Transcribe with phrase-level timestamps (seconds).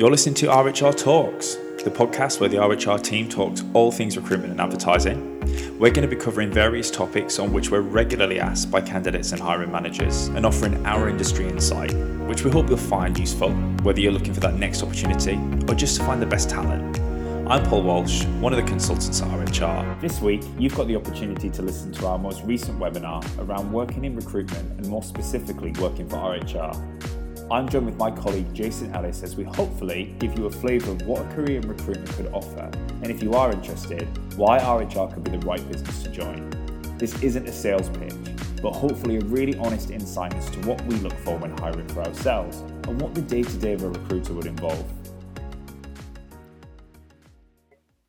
[0.00, 4.50] You're listening to RHR Talks, the podcast where the RHR team talks all things recruitment
[4.50, 5.38] and advertising.
[5.78, 9.42] We're going to be covering various topics on which we're regularly asked by candidates and
[9.42, 11.92] hiring managers and offering our industry insight,
[12.26, 13.50] which we hope you'll find useful,
[13.82, 16.98] whether you're looking for that next opportunity or just to find the best talent.
[17.46, 20.00] I'm Paul Walsh, one of the consultants at RHR.
[20.00, 24.06] This week, you've got the opportunity to listen to our most recent webinar around working
[24.06, 27.19] in recruitment and more specifically working for RHR.
[27.52, 31.02] I'm joined with my colleague Jason Ellis as we hopefully give you a flavour of
[31.02, 32.70] what a career in recruitment could offer,
[33.02, 36.48] and if you are interested, why RHR could be the right business to join.
[36.96, 38.14] This isn't a sales pitch,
[38.62, 42.02] but hopefully a really honest insight as to what we look for when hiring for
[42.02, 44.88] ourselves and what the day to day of a recruiter would involve.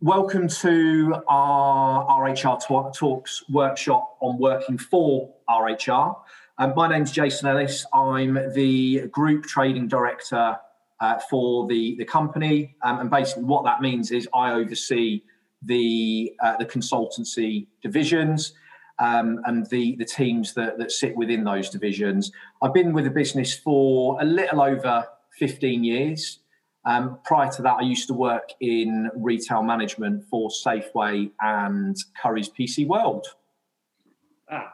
[0.01, 6.15] Welcome to our RHR Talks workshop on working for RHR.
[6.57, 7.85] Um, my name's Jason Ellis.
[7.93, 10.57] I'm the Group Trading Director
[10.99, 12.75] uh, for the, the company.
[12.83, 15.23] Um, and basically, what that means is I oversee
[15.61, 18.53] the, uh, the consultancy divisions
[18.99, 22.31] um, and the, the teams that, that sit within those divisions.
[22.61, 25.07] I've been with the business for a little over
[25.39, 26.39] 15 years.
[26.83, 32.49] Um, prior to that, I used to work in retail management for Safeway and Currys
[32.51, 33.27] PC World.
[34.49, 34.73] Ah,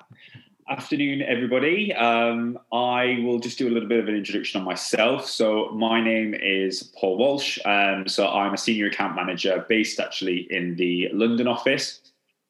[0.69, 1.93] afternoon, everybody.
[1.93, 5.27] Um, I will just do a little bit of an introduction on myself.
[5.27, 7.59] So, my name is Paul Walsh.
[7.65, 12.01] Um, so, I'm a senior account manager based actually in the London office.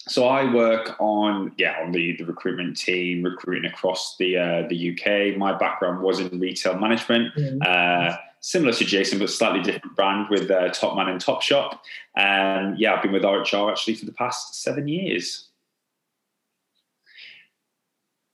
[0.08, 4.92] So I work on yeah on the, the recruitment team, recruiting across the uh, the
[4.92, 5.38] UK.
[5.38, 7.36] My background was in retail management.
[7.36, 7.58] Mm-hmm.
[7.66, 11.80] Uh, similar to Jason, but slightly different brand with uh, Topman and Topshop.
[12.16, 15.47] And um, yeah, I've been with RHR actually for the past seven years.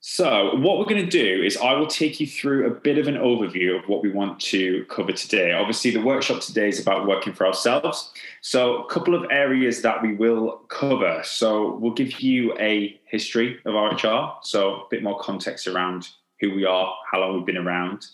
[0.05, 3.07] So, what we're going to do is, I will take you through a bit of
[3.07, 5.53] an overview of what we want to cover today.
[5.53, 8.11] Obviously, the workshop today is about working for ourselves.
[8.41, 11.21] So, a couple of areas that we will cover.
[11.23, 16.09] So, we'll give you a history of RHR, so a bit more context around
[16.41, 18.07] who we are, how long we've been around,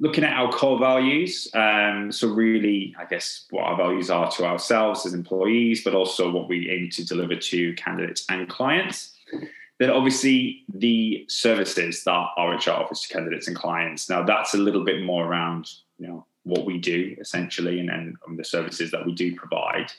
[0.00, 1.46] looking at our core values.
[1.54, 6.32] Um, so, really, I guess what our values are to ourselves as employees, but also
[6.32, 9.16] what we aim to deliver to candidates and clients.
[9.82, 14.08] Then, obviously, the services that RHR offers to candidates and clients.
[14.08, 18.14] Now, that's a little bit more around, you know, what we do essentially, and then
[18.36, 19.90] the services that we do provide.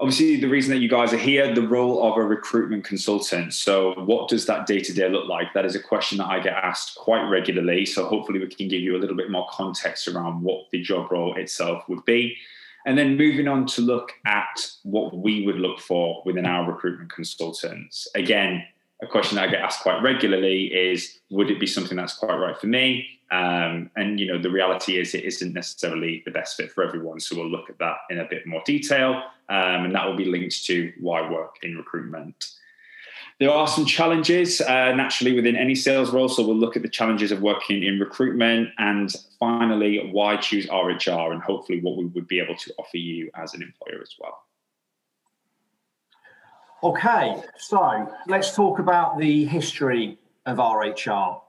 [0.00, 3.52] Obviously the reason that you guys are here the role of a recruitment consultant.
[3.52, 5.52] So what does that day to day look like?
[5.52, 7.84] That is a question that i get asked quite regularly.
[7.84, 11.12] So hopefully we can give you a little bit more context around what the job
[11.12, 12.38] role itself would be
[12.86, 17.12] and then moving on to look at what we would look for within our recruitment
[17.12, 18.64] consultants again
[19.02, 22.36] a question that I get asked quite regularly is would it be something that's quite
[22.36, 23.06] right for me?
[23.32, 27.18] Um, and you know, the reality is it isn't necessarily the best fit for everyone.
[27.18, 30.26] So we'll look at that in a bit more detail, um, and that will be
[30.26, 32.44] linked to why work in recruitment.
[33.42, 36.28] There are some challenges uh, naturally within any sales role.
[36.28, 41.32] So we'll look at the challenges of working in recruitment, and finally, why choose RHR,
[41.32, 44.44] and hopefully what we would be able to offer you as an employer as well.
[46.84, 51.40] Okay, so let's talk about the history of RHR.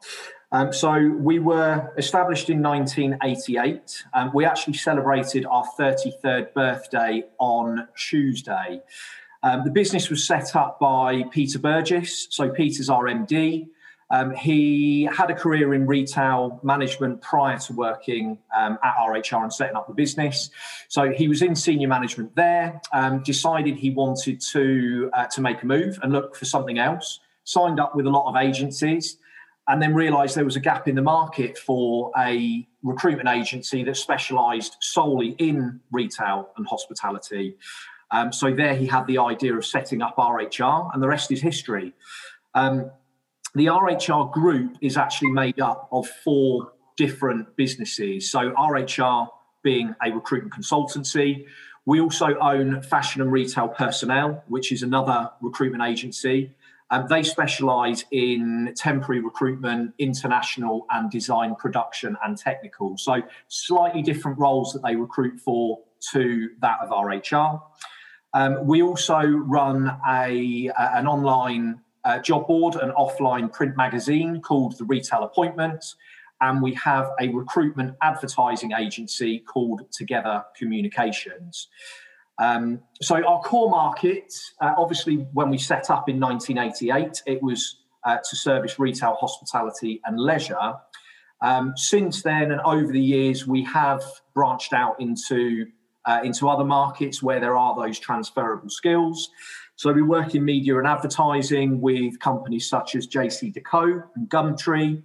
[0.51, 4.03] Um, so we were established in 1988.
[4.15, 8.81] Um, we actually celebrated our 33rd birthday on Tuesday.
[9.43, 12.27] Um, the business was set up by Peter Burgess.
[12.29, 13.67] So Peter's our MD.
[14.09, 19.51] Um, he had a career in retail management prior to working um, at RHR and
[19.51, 20.49] setting up the business.
[20.87, 22.79] So he was in senior management there.
[22.93, 27.19] Um, decided he wanted to uh, to make a move and look for something else.
[27.43, 29.17] Signed up with a lot of agencies,
[29.67, 33.97] and then realised there was a gap in the market for a recruitment agency that
[33.97, 37.55] specialised solely in retail and hospitality.
[38.13, 41.41] Um, so there he had the idea of setting up RHR, and the rest is
[41.41, 41.93] history.
[42.53, 42.91] Um,
[43.55, 48.29] the RHR group is actually made up of four different businesses.
[48.29, 49.29] So, RHR
[49.63, 51.45] being a recruitment consultancy.
[51.85, 56.55] We also own Fashion and Retail Personnel, which is another recruitment agency.
[56.91, 62.95] Um, they specialise in temporary recruitment, international and design production and technical.
[62.97, 65.79] So, slightly different roles that they recruit for
[66.11, 67.59] to that of RHR.
[68.33, 74.77] Um, we also run a, an online uh, job board, an offline print magazine called
[74.77, 75.95] The Retail Appointment,
[76.41, 81.67] and we have a recruitment advertising agency called Together Communications.
[82.39, 87.77] Um, so, our core market, uh, obviously, when we set up in 1988, it was
[88.03, 90.73] uh, to service retail, hospitality, and leisure.
[91.41, 94.03] Um, since then and over the years, we have
[94.33, 95.67] branched out into
[96.05, 99.29] uh, into other markets where there are those transferable skills.
[99.75, 105.01] So we work in media and advertising with companies such as JC Decaux and Gumtree.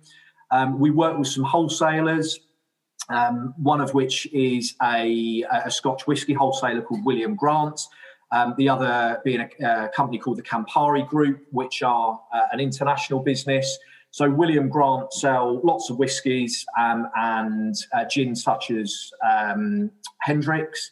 [0.50, 2.40] Um, we work with some wholesalers,
[3.08, 7.80] um, one of which is a, a, Scotch whisky wholesaler called William Grant.
[8.30, 12.60] Um, the other being a, a, company called the Campari Group, which are uh, an
[12.60, 13.78] international business.
[14.10, 19.90] So William Grant sell lots of whiskies um, and uh, gins such as um,
[20.20, 20.90] Hendrick's.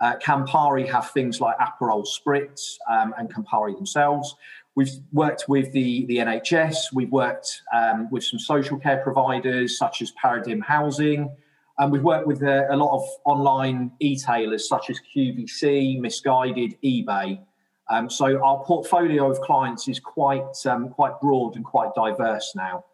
[0.00, 4.34] Uh, Campari have things like Aperol Spritz um, and Campari themselves.
[4.74, 6.92] We've worked with the, the NHS.
[6.92, 11.34] We've worked um, with some social care providers such as Paradigm Housing.
[11.78, 17.38] And we've worked with a, a lot of online e-tailers such as QVC, Missguided, eBay.
[17.88, 22.84] Um, so our portfolio of clients is quite um, quite broad and quite diverse now.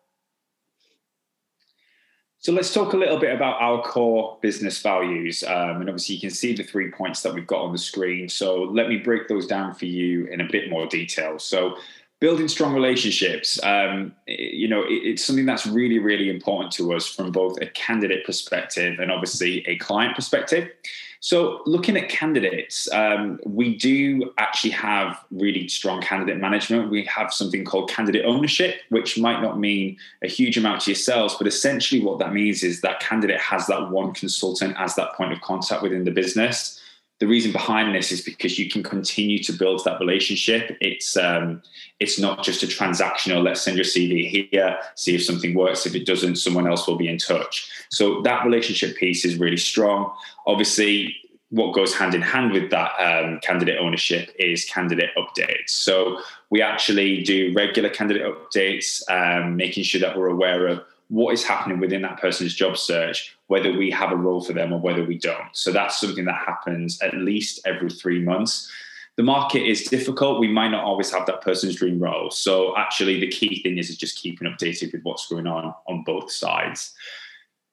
[2.42, 5.44] So let's talk a little bit about our core business values.
[5.44, 8.28] Um, and obviously, you can see the three points that we've got on the screen.
[8.28, 11.38] So let me break those down for you in a bit more detail.
[11.38, 11.76] So
[12.22, 17.04] building strong relationships um, you know it, it's something that's really really important to us
[17.04, 20.70] from both a candidate perspective and obviously a client perspective.
[21.18, 26.90] So looking at candidates um, we do actually have really strong candidate management.
[26.90, 31.34] We have something called candidate ownership which might not mean a huge amount to yourselves
[31.36, 35.32] but essentially what that means is that candidate has that one consultant as that point
[35.32, 36.81] of contact within the business
[37.22, 40.76] the reason behind this is because you can continue to build that relationship.
[40.80, 41.62] It's um,
[42.00, 43.44] it's not just a transactional.
[43.44, 45.86] Let's send your CV here, see if something works.
[45.86, 47.70] If it doesn't, someone else will be in touch.
[47.90, 50.12] So that relationship piece is really strong.
[50.48, 51.14] Obviously,
[51.50, 55.68] what goes hand in hand with that um, candidate ownership is candidate updates.
[55.68, 56.18] So
[56.50, 61.44] we actually do regular candidate updates, um, making sure that we're aware of what is
[61.44, 65.04] happening within that person's job search, whether we have a role for them or whether
[65.04, 65.50] we don't.
[65.52, 68.72] So that's something that happens at least every three months.
[69.16, 70.40] The market is difficult.
[70.40, 72.30] We might not always have that person's dream role.
[72.30, 76.02] So actually, the key thing is, is just keeping updated with what's going on on
[76.02, 76.94] both sides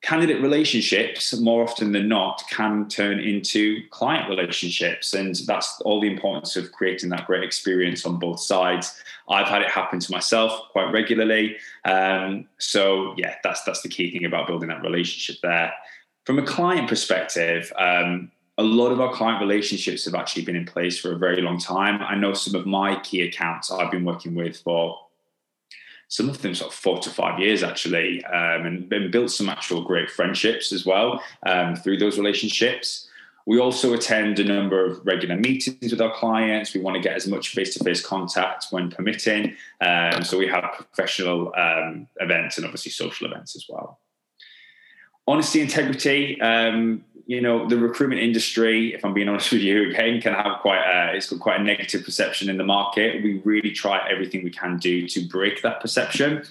[0.01, 5.13] candidate relationships more often than not can turn into client relationships.
[5.13, 9.01] And that's all the importance of creating that great experience on both sides.
[9.27, 11.57] I've had it happen to myself quite regularly.
[11.83, 15.73] Um, so yeah that's that's the key thing about building that relationship there.
[16.25, 20.65] From a client perspective um, a lot of our client relationships have actually been in
[20.65, 22.01] place for a very long time.
[22.01, 24.97] I know some of my key accounts i've been working with for
[26.09, 29.47] some of them sort of four to five years actually, um, and, and, built some
[29.47, 33.07] actual great friendships as well um, through those relationships.
[33.45, 36.73] We also attend a number of regular meetings with our clients.
[36.73, 39.55] We want to get as much face to face contact when permitting.
[39.81, 43.99] Um, so we have professional um, events and obviously social events as well.
[45.29, 46.41] Honesty, integrity.
[46.41, 50.59] Um, you know, the recruitment industry, if I'm being honest with you, again, can have
[50.61, 53.23] quite a, it's got quite a negative perception in the market.
[53.23, 56.41] We really try everything we can do to break that perception.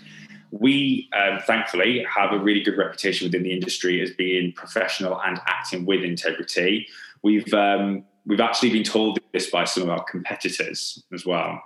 [0.53, 5.41] We, um, thankfully, have a really good reputation within the industry as being professional and
[5.49, 6.87] acting with integrity.
[7.23, 11.61] We've um, we've actually been told this by some of our competitors as well.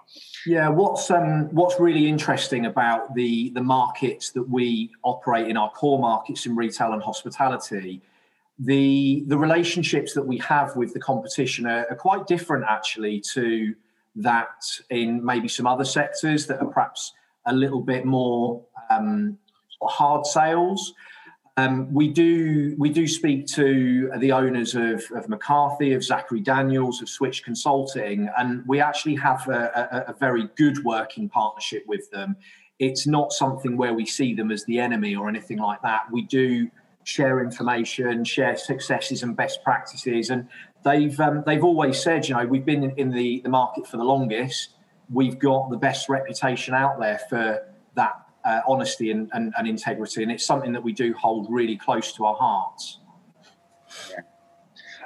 [0.46, 5.70] Yeah, what's um, what's really interesting about the the markets that we operate in, our
[5.70, 8.00] core markets in retail and hospitality,
[8.58, 13.74] the the relationships that we have with the competition are, are, quite different actually to
[14.16, 17.12] that in maybe some other sectors that are perhaps
[17.46, 19.38] a little bit more um,
[19.82, 20.94] hard sales.
[21.58, 27.02] Um, we do we do speak to the owners of, of McCarthy, of Zachary Daniels,
[27.02, 32.10] of Switch Consulting, and we actually have a, a, a very good working partnership with
[32.10, 32.36] them.
[32.78, 36.10] It's not something where we see them as the enemy or anything like that.
[36.10, 36.70] We do
[37.04, 40.30] share information, share successes and best practices.
[40.30, 40.48] And
[40.84, 44.04] they've um, they've always said, you know, we've been in, the, the market for the
[44.04, 44.70] longest.
[45.12, 50.22] We've got the best reputation out there for that uh, honesty and, and, and, integrity,
[50.22, 52.98] and it's something that we do hold really close to our hearts.
[54.10, 54.20] Yeah.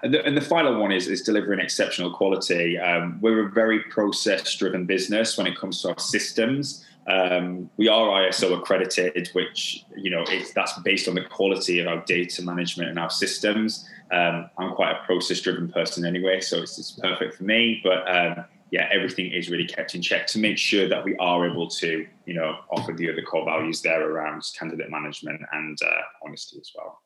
[0.03, 2.79] And the, and the, final one is, is delivering exceptional quality.
[2.79, 6.85] Um, we're a very process driven business when it comes to our systems.
[7.07, 10.25] Um, we are ISO accredited, which you know
[10.55, 13.89] that's based on the quality of our data management and our systems.
[14.11, 17.81] Um, I'm quite a process-driven person anyway, so it's, it's perfect for me.
[17.83, 21.49] But um, yeah, everything is really kept in check to make sure that we are
[21.49, 26.01] able to you know offer the other core values there around candidate management and uh,
[26.25, 27.01] honesty as well.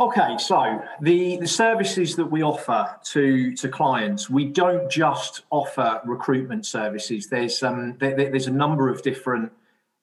[0.00, 6.00] Okay, so the, the services that we offer to, to clients, we don't just offer
[6.04, 7.28] recruitment services.
[7.28, 9.52] There's um, there, there's a number of different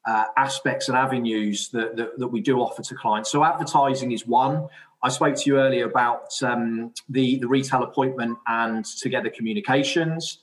[0.05, 3.29] uh, aspects and avenues that, that, that, we do offer to clients.
[3.31, 4.69] So advertising is one.
[5.03, 10.39] I spoke to you earlier about um, the, the retail appointment and together communications.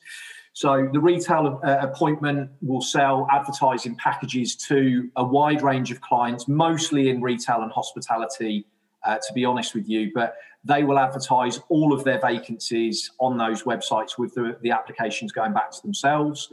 [0.53, 6.49] So the retail uh, appointment will sell advertising packages to a wide range of clients,
[6.49, 8.67] mostly in retail and hospitality,
[9.05, 10.11] uh, to be honest with you.
[10.13, 10.35] But
[10.65, 15.53] they will advertise all of their vacancies on those websites with the, the applications going
[15.53, 16.53] back to themselves.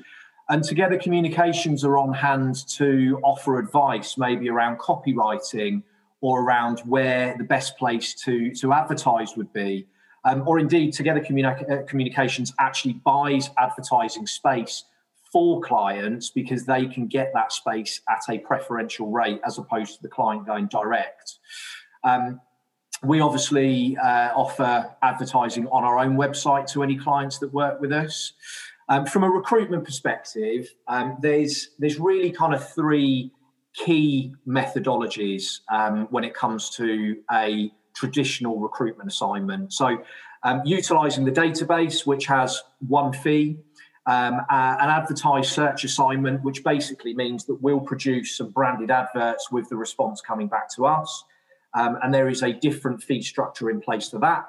[0.50, 5.82] And together communications are on hand to offer advice, maybe around copywriting
[6.26, 9.86] or around where the best place to, to advertise would be.
[10.24, 14.86] Um, or indeed, Together uh, Communications actually buys advertising space
[15.32, 20.02] for clients because they can get that space at a preferential rate as opposed to
[20.02, 21.38] the client going direct.
[22.04, 22.42] Um,
[23.04, 27.92] we obviously uh, offer advertising on our own website to any clients that work with
[27.92, 28.34] us.
[28.90, 33.32] Um, from a recruitment perspective, um, there's there's really kind of three
[33.76, 39.74] key methodologies um, when it comes to a traditional recruitment assignment.
[39.74, 39.98] So,
[40.44, 43.58] um, utilizing the database, which has one fee,
[44.06, 49.52] um, uh, an advertised search assignment, which basically means that we'll produce some branded adverts
[49.52, 51.24] with the response coming back to us.
[51.74, 54.46] Um, and there is a different fee structure in place for that.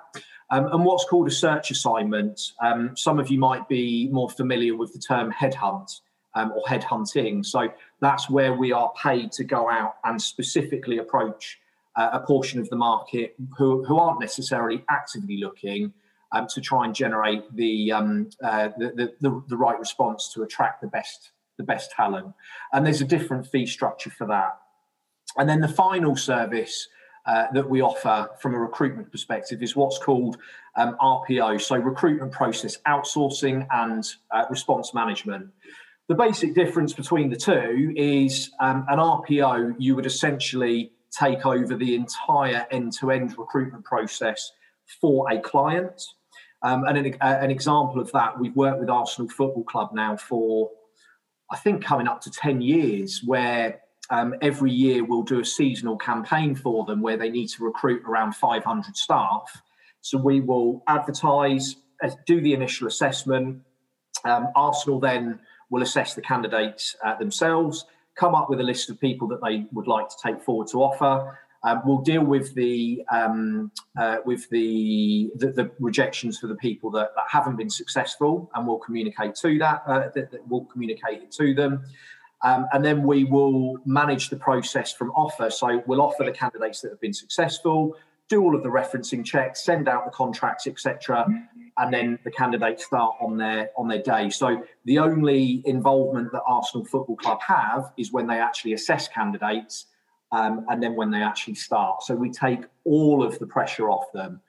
[0.50, 2.40] Um, and what's called a search assignment.
[2.62, 6.00] Um, some of you might be more familiar with the term headhunt
[6.36, 7.44] um, or headhunting.
[7.44, 7.68] So
[8.00, 11.58] that's where we are paid to go out and specifically approach
[11.96, 15.92] uh, a portion of the market who, who aren't necessarily actively looking
[16.32, 20.82] um, to try and generate the, um, uh, the, the, the right response to attract
[20.82, 22.34] the best the best talent.
[22.72, 24.58] And there's a different fee structure for that.
[25.38, 26.88] And then the final service
[27.26, 30.36] uh, that we offer from a recruitment perspective is what's called
[30.76, 35.48] um, RPO, so recruitment process outsourcing and uh, response management.
[36.08, 41.74] The basic difference between the two is um, an RPO, you would essentially take over
[41.74, 44.52] the entire end to end recruitment process
[45.00, 46.00] for a client.
[46.62, 50.16] Um, and an, uh, an example of that, we've worked with Arsenal Football Club now
[50.16, 50.70] for,
[51.50, 55.96] I think, coming up to 10 years, where um, every year we'll do a seasonal
[55.96, 59.60] campaign for them where they need to recruit around 500 staff.
[60.02, 63.62] So we will advertise, uh, do the initial assessment.
[64.24, 69.00] Um, Arsenal then will assess the candidates uh, themselves, come up with a list of
[69.00, 71.38] people that they would like to take forward to offer.
[71.64, 76.90] Um, we'll deal with the um, uh, with the, the, the rejections for the people
[76.92, 79.82] that, that, haven't been successful, and we'll communicate to that.
[79.86, 81.84] Uh, that, that we'll communicate it to them.
[82.42, 85.50] Um, and then we will manage the process from offer.
[85.50, 87.96] So we'll offer the candidates that have been successful,
[88.28, 91.26] do all of the referencing checks, send out the contracts, etc.,
[91.78, 94.30] and then the candidates start on their on their day.
[94.30, 99.86] So the only involvement that Arsenal Football Club have is when they actually assess candidates,
[100.32, 102.02] um, and then when they actually start.
[102.02, 104.40] So we take all of the pressure off them.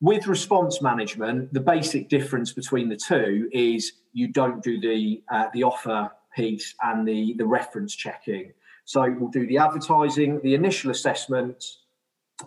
[0.00, 5.46] With response management, the basic difference between the two is you don't do the uh,
[5.52, 8.52] the offer piece and the, the reference checking.
[8.84, 11.64] So we'll do the advertising, the initial assessment.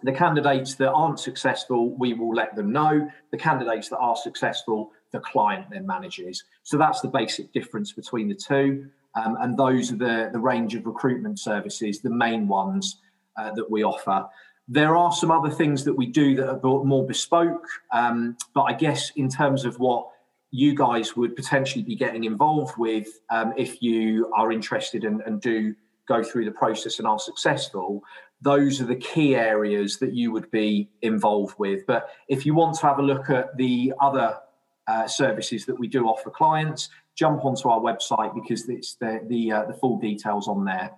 [0.04, 3.10] The candidates that aren't successful, we will let them know.
[3.32, 6.44] The candidates that are successful, the client then manages.
[6.64, 8.88] So that's the basic difference between the two.
[9.16, 12.98] Um, and those are the, the range of recruitment services, the main ones
[13.38, 14.28] uh, that we offer.
[14.68, 18.74] There are some other things that we do that are more bespoke, um, but I
[18.74, 20.10] guess in terms of what
[20.52, 25.42] you guys would potentially be getting involved with um, if you are interested and, and
[25.42, 25.76] do
[26.08, 28.02] go through the process and are successful
[28.42, 32.76] those are the key areas that you would be involved with but if you want
[32.76, 34.38] to have a look at the other
[34.88, 39.52] uh, services that we do offer clients jump onto our website because it's the the,
[39.52, 40.92] uh, the full details on there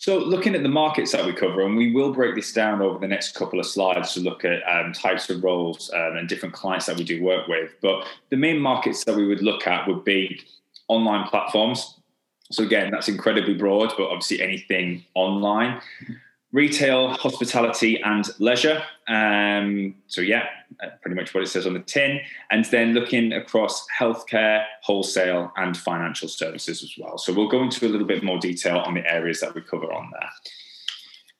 [0.00, 3.00] so, looking at the markets that we cover, and we will break this down over
[3.00, 6.54] the next couple of slides to look at um, types of roles um, and different
[6.54, 7.72] clients that we do work with.
[7.82, 10.40] But the main markets that we would look at would be
[10.86, 11.97] online platforms.
[12.50, 15.80] So, again, that's incredibly broad, but obviously anything online
[16.52, 18.82] retail, hospitality, and leisure.
[19.06, 20.46] Um, so, yeah,
[20.82, 22.20] uh, pretty much what it says on the tin.
[22.50, 27.18] And then looking across healthcare, wholesale, and financial services as well.
[27.18, 29.92] So, we'll go into a little bit more detail on the areas that we cover
[29.92, 30.30] on there.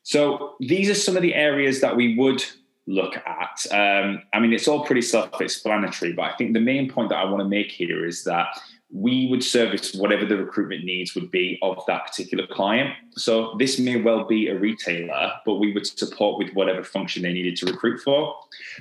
[0.02, 2.44] So, these are some of the areas that we would
[2.86, 3.66] look at.
[3.70, 7.18] Um, I mean, it's all pretty self explanatory, but I think the main point that
[7.18, 8.46] I want to make here is that
[8.90, 12.94] we would service whatever the recruitment needs would be of that particular client.
[13.12, 17.32] So this may well be a retailer, but we would support with whatever function they
[17.32, 18.34] needed to recruit for.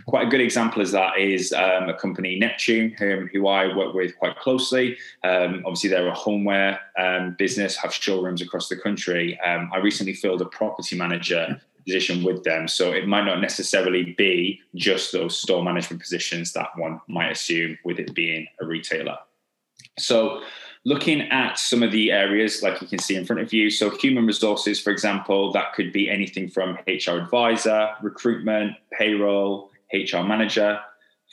[0.05, 3.93] Quite a good example of that is um, a company, Neptune, whom, who I work
[3.93, 4.97] with quite closely.
[5.25, 9.37] Um, obviously, they're a homeware um, business, have showrooms across the country.
[9.41, 12.67] Um, I recently filled a property manager position with them.
[12.67, 17.77] So it might not necessarily be just those store management positions that one might assume
[17.83, 19.17] with it being a retailer.
[19.99, 20.41] So,
[20.85, 23.89] looking at some of the areas like you can see in front of you, so
[23.89, 30.79] human resources, for example, that could be anything from HR advisor, recruitment, payroll, HR manager,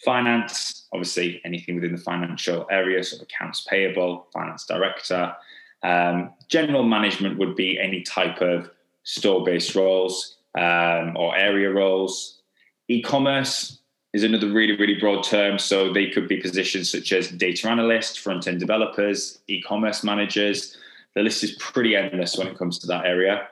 [0.05, 5.35] finance, obviously anything within the financial area, so accounts payable, finance director.
[5.83, 8.71] Um, general management would be any type of
[9.05, 12.41] store based roles um, or area roles.
[12.89, 13.79] E commerce,
[14.15, 15.59] is another really, really broad term.
[15.59, 20.79] So they could be positions such as data analyst, front end developers, e commerce managers.
[21.15, 23.49] The list is pretty endless when it comes to that area.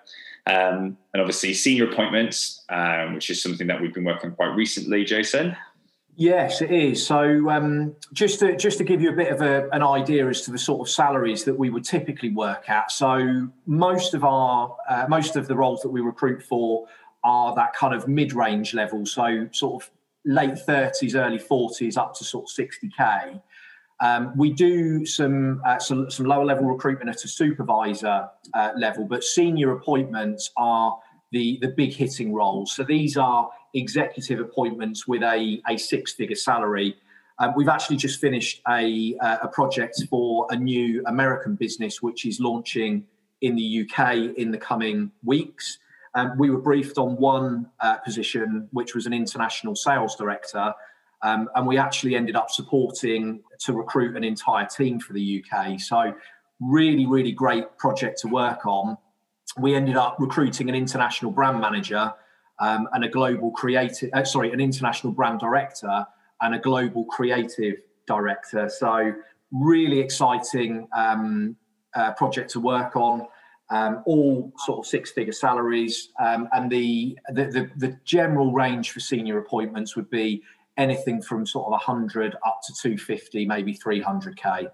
[0.47, 5.05] Um, and obviously, senior appointments, um, which is something that we've been working quite recently,
[5.05, 5.57] Jason.
[6.15, 7.05] Yes, it is.
[7.05, 10.43] So um, just to just to give you a bit of a, an idea as
[10.43, 12.93] to the sort of salaries that we would typically work at.
[12.93, 16.87] So most of our uh, most of the roles that we recruit for
[17.25, 19.07] are that kind of mid range level.
[19.07, 19.91] So sort of
[20.25, 23.41] late 30s, early 40s, up to sort of 60k.
[24.01, 29.05] Um, we do some, uh, some, some lower level recruitment at a supervisor uh, level,
[29.05, 30.99] but senior appointments are
[31.33, 32.73] the the big hitting roles.
[32.73, 36.95] So these are executive appointments with a a six figure salary.
[37.39, 42.25] Um, we've actually just finished a uh, a project for a new American business which
[42.25, 43.05] is launching
[43.41, 45.79] in the UK in the coming weeks.
[46.15, 50.75] Um, we were briefed on one uh, position, which was an international sales director,
[51.23, 55.81] um, and we actually ended up supporting to recruit an entire team for the UK.
[55.81, 56.15] So,
[56.61, 58.97] really, really great project to work on.
[59.59, 62.13] We ended up recruiting an international brand manager
[62.59, 66.07] um, and a global creative, uh, sorry, an international brand director
[66.41, 67.77] and a global creative
[68.07, 68.69] director.
[68.69, 69.15] So,
[69.51, 71.57] really exciting um,
[71.95, 73.27] uh, project to work on
[73.73, 76.11] um, all sort of six figure salaries.
[76.23, 80.43] Um, and the, the, the, the, general range for senior appointments would be
[80.77, 84.69] anything from sort of 100 up to 250, maybe 300K.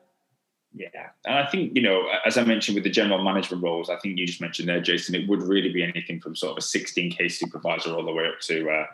[0.75, 0.89] Yeah.
[1.25, 4.19] And I think, you know, as I mentioned with the general management roles, I think
[4.19, 7.31] you just mentioned there, Jason, it would really be anything from sort of a 16K
[7.31, 8.87] supervisor all the way up to, uh,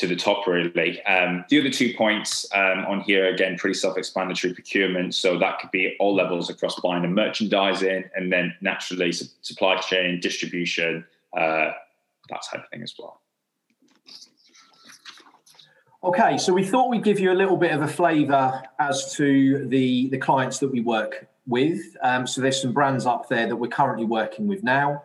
[0.00, 1.02] to the top, really.
[1.02, 5.14] Um, the other two points um, on here, again, pretty self explanatory procurement.
[5.14, 10.18] So that could be all levels across buying and merchandising, and then naturally supply chain,
[10.20, 11.04] distribution,
[11.36, 11.72] uh,
[12.30, 13.20] that type of thing as well.
[16.02, 19.68] Okay, so we thought we'd give you a little bit of a flavour as to
[19.68, 21.78] the, the clients that we work with.
[22.02, 25.02] Um, so there's some brands up there that we're currently working with now.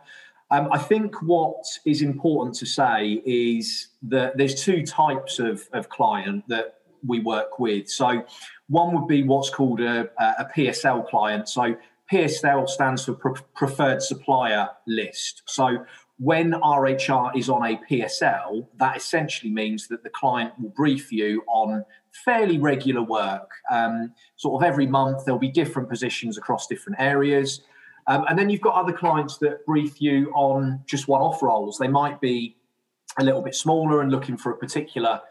[0.51, 5.89] Um, I think what is important to say is that there's two types of, of
[5.89, 7.89] client that we work with.
[7.89, 8.25] So
[8.67, 11.49] one would be what's called a, a PSL client.
[11.49, 11.75] So
[12.12, 13.13] PSL stands for
[13.55, 15.41] preferred supplier list.
[15.45, 15.86] So
[16.17, 21.43] when RHR is on a PSL, that essentially means that the client will brief you
[21.47, 21.84] on
[22.23, 23.51] fairly regular work.
[23.69, 27.62] Um, sort of every month, there'll be different positions across different areas.
[28.08, 31.78] Um, and then you've got other clients that brief you on just one off roles.
[31.78, 32.56] They might be
[33.18, 35.22] a little bit smaller and looking for a particular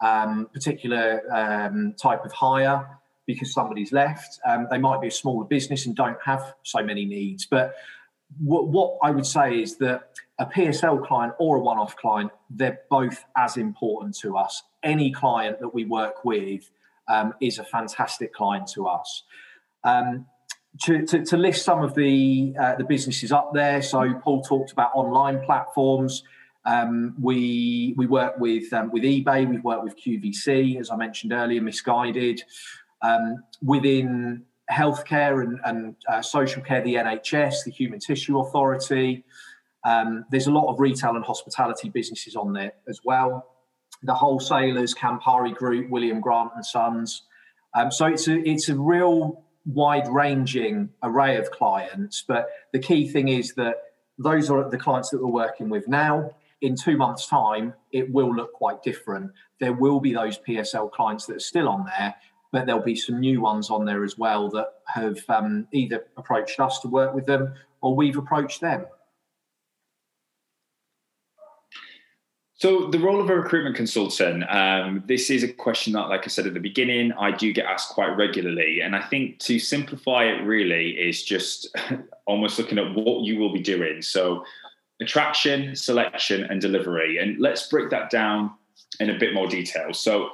[0.00, 4.38] um, particular um, type of hire because somebody's left.
[4.46, 7.46] Um, they might be a smaller business and don't have so many needs.
[7.46, 7.74] But
[8.38, 12.80] what I would say is that a PSL client or a one off client, they're
[12.90, 14.62] both as important to us.
[14.82, 16.70] Any client that we work with
[17.08, 19.22] um, is a fantastic client to us.
[19.84, 20.26] Um,
[20.82, 23.80] to, to, to, list some of the uh, the businesses up there.
[23.80, 26.24] So Paul talked about online platforms.
[26.64, 29.48] Um, we we work with um, with eBay.
[29.48, 32.40] We've worked with QVC, as I mentioned earlier, Missguided.
[33.02, 39.24] Um, within healthcare and, and uh, social care, the NHS, the Human Tissue Authority.
[39.84, 43.46] Um, there's a lot of retail and hospitality businesses on there as well.
[44.02, 47.22] The wholesalers, Campari Group, William Grant and Sons.
[47.74, 52.24] Um, so it's a it's a real wide ranging array of clients.
[52.26, 53.76] But the key thing is that
[54.18, 56.30] those are the clients that we're working with now.
[56.60, 59.30] In two months' time, it will look quite different.
[59.60, 62.14] There will be those PSL clients that are still on there,
[62.52, 66.60] but there'll be some new ones on there as well that have um, either approached
[66.60, 68.86] us to work with them or we've approached them.
[72.56, 76.28] So, the role of a recruitment consultant, um, this is a question that, like I
[76.28, 78.80] said at the beginning, I do get asked quite regularly.
[78.80, 81.76] And I think to simplify it really is just
[82.26, 84.02] almost looking at what you will be doing.
[84.02, 84.44] So,
[85.00, 87.18] attraction, selection, and delivery.
[87.18, 88.52] And let's break that down
[89.00, 89.92] in a bit more detail.
[89.92, 90.30] So,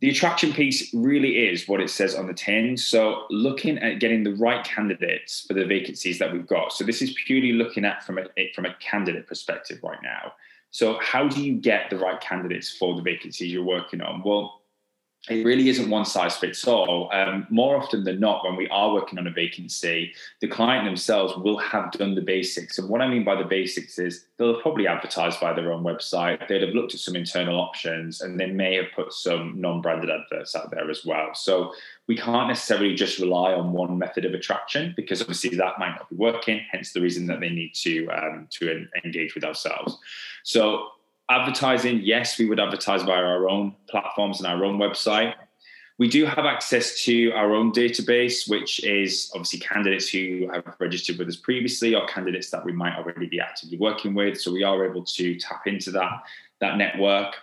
[0.00, 2.78] the attraction piece really is what it says on the tin.
[2.78, 6.72] So, looking at getting the right candidates for the vacancies that we've got.
[6.72, 10.32] So, this is purely looking at from a from a candidate perspective right now.
[10.70, 14.22] So, how do you get the right candidates for the vacancies you're working on?
[14.24, 14.58] Well,
[15.28, 17.10] it really isn't one size fits all.
[17.12, 21.36] Um, more often than not, when we are working on a vacancy, the client themselves
[21.36, 22.78] will have done the basics.
[22.78, 25.82] And what I mean by the basics is they'll have probably advertised by their own
[25.82, 29.82] website, they'd have looked at some internal options, and they may have put some non
[29.82, 31.34] branded adverts out there as well.
[31.34, 31.74] So
[32.06, 36.08] we can't necessarily just rely on one method of attraction because obviously that might not
[36.08, 39.98] be working, hence the reason that they need to, um, to engage with ourselves.
[40.48, 40.92] So
[41.28, 45.34] advertising, yes, we would advertise via our own platforms and our own website.
[45.98, 51.18] We do have access to our own database, which is obviously candidates who have registered
[51.18, 54.40] with us previously or candidates that we might already be actively working with.
[54.40, 56.22] So we are able to tap into that,
[56.60, 57.34] that network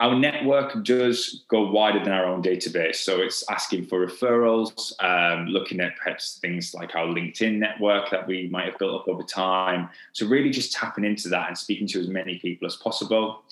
[0.00, 2.96] our network does go wider than our own database.
[2.96, 8.26] So it's asking for referrals, um, looking at perhaps things like our LinkedIn network that
[8.26, 9.90] we might have built up over time.
[10.14, 13.42] So really just tapping into that and speaking to as many people as possible.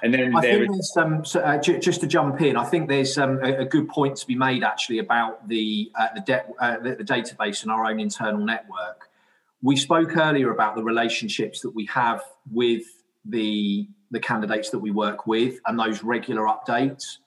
[0.00, 3.40] And then I um, so, uh, j- just to jump in, I think there's um,
[3.42, 6.94] a, a, good point to be made actually about the uh, the, de- uh, the,
[6.94, 9.10] the database and our own internal network.
[9.60, 12.84] We spoke earlier about the relationships that we have with
[13.24, 17.18] the the candidates that we work with and those regular updates.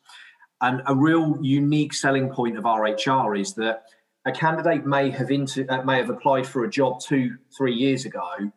[0.61, 3.83] And a real unique selling point of RHR is that
[4.25, 8.05] a candidate may have inter, uh, may have applied for a job two, three years
[8.05, 8.51] ago,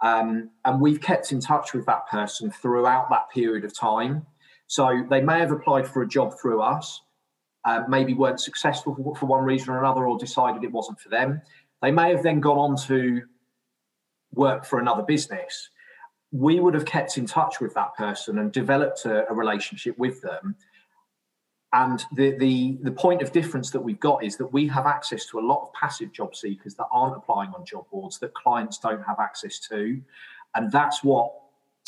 [0.00, 4.26] um, and we've kept in touch with that person throughout that period of time.
[4.66, 7.02] So they may have applied for a job through us,
[7.64, 11.10] uh, maybe weren't successful for, for one reason or another, or decided it wasn't for
[11.10, 11.40] them.
[11.80, 13.22] They may have then gone on to
[14.32, 15.70] work for another business
[16.34, 20.20] we would have kept in touch with that person and developed a, a relationship with
[20.20, 20.56] them.
[21.72, 25.26] And the, the, the point of difference that we've got is that we have access
[25.26, 28.78] to a lot of passive job seekers that aren't applying on job boards that clients
[28.78, 30.00] don't have access to.
[30.56, 31.32] And that's what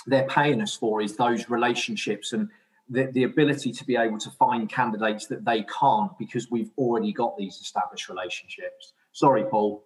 [0.06, 2.48] they're paying us for is those relationships and
[2.88, 7.12] the, the ability to be able to find candidates that they can't because we've already
[7.12, 8.92] got these established relationships.
[9.10, 9.82] Sorry, Paul.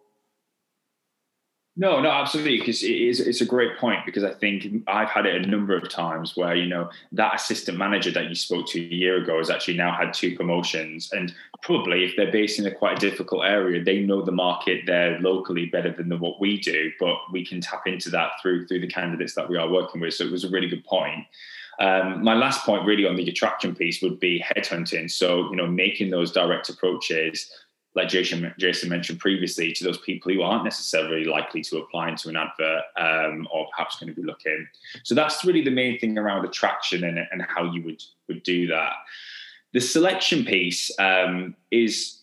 [1.76, 2.58] No, no, absolutely.
[2.58, 5.76] Because it is, it's a great point because I think I've had it a number
[5.76, 9.38] of times where, you know, that assistant manager that you spoke to a year ago
[9.38, 11.10] has actually now had two promotions.
[11.12, 15.18] And probably if they're based in a quite difficult area, they know the market there
[15.20, 16.90] locally better than what we do.
[16.98, 20.14] But we can tap into that through through the candidates that we are working with.
[20.14, 21.24] So it was a really good point.
[21.78, 25.10] Um, my last point really on the attraction piece would be headhunting.
[25.10, 27.50] So, you know, making those direct approaches
[28.00, 32.28] like Jason, Jason mentioned previously, to those people who aren't necessarily likely to apply into
[32.28, 34.66] an advert um, or perhaps going to be looking.
[35.02, 38.66] So that's really the main thing around attraction and, and how you would, would do
[38.68, 38.92] that.
[39.72, 42.16] The selection piece um, is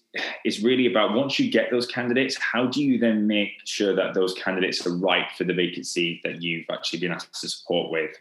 [0.46, 4.16] is really about once you get those candidates, how do you then make sure that
[4.16, 8.12] those candidates are right for the vacancy that you've actually been asked to support with?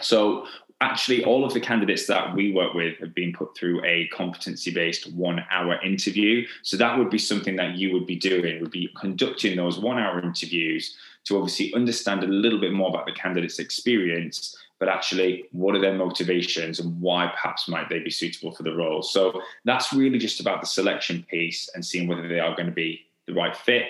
[0.00, 0.46] So
[0.80, 4.72] actually all of the candidates that we work with have been put through a competency
[4.72, 6.46] based one hour interview.
[6.62, 8.60] So that would be something that you would be doing.
[8.60, 13.06] Would be conducting those one hour interviews to obviously understand a little bit more about
[13.06, 18.10] the candidate's experience but actually what are their motivations and why perhaps might they be
[18.10, 19.02] suitable for the role?
[19.02, 22.72] So that's really just about the selection piece and seeing whether they are going to
[22.72, 23.84] be the right fit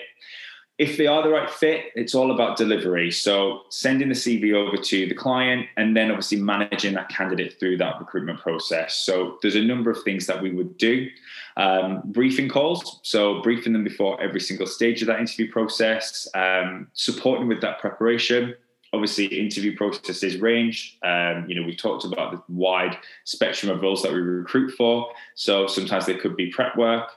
[0.81, 3.11] if they are the right fit, it's all about delivery.
[3.11, 7.77] So sending the CV over to the client and then obviously managing that candidate through
[7.77, 8.95] that recruitment process.
[8.95, 11.07] So there's a number of things that we would do.
[11.55, 16.87] Um, briefing calls, so briefing them before every single stage of that interview process, um,
[16.93, 18.55] supporting with that preparation.
[18.91, 20.97] Obviously, interview processes range.
[21.03, 25.11] Um, you know, we've talked about the wide spectrum of roles that we recruit for.
[25.35, 27.11] So sometimes they could be prep work,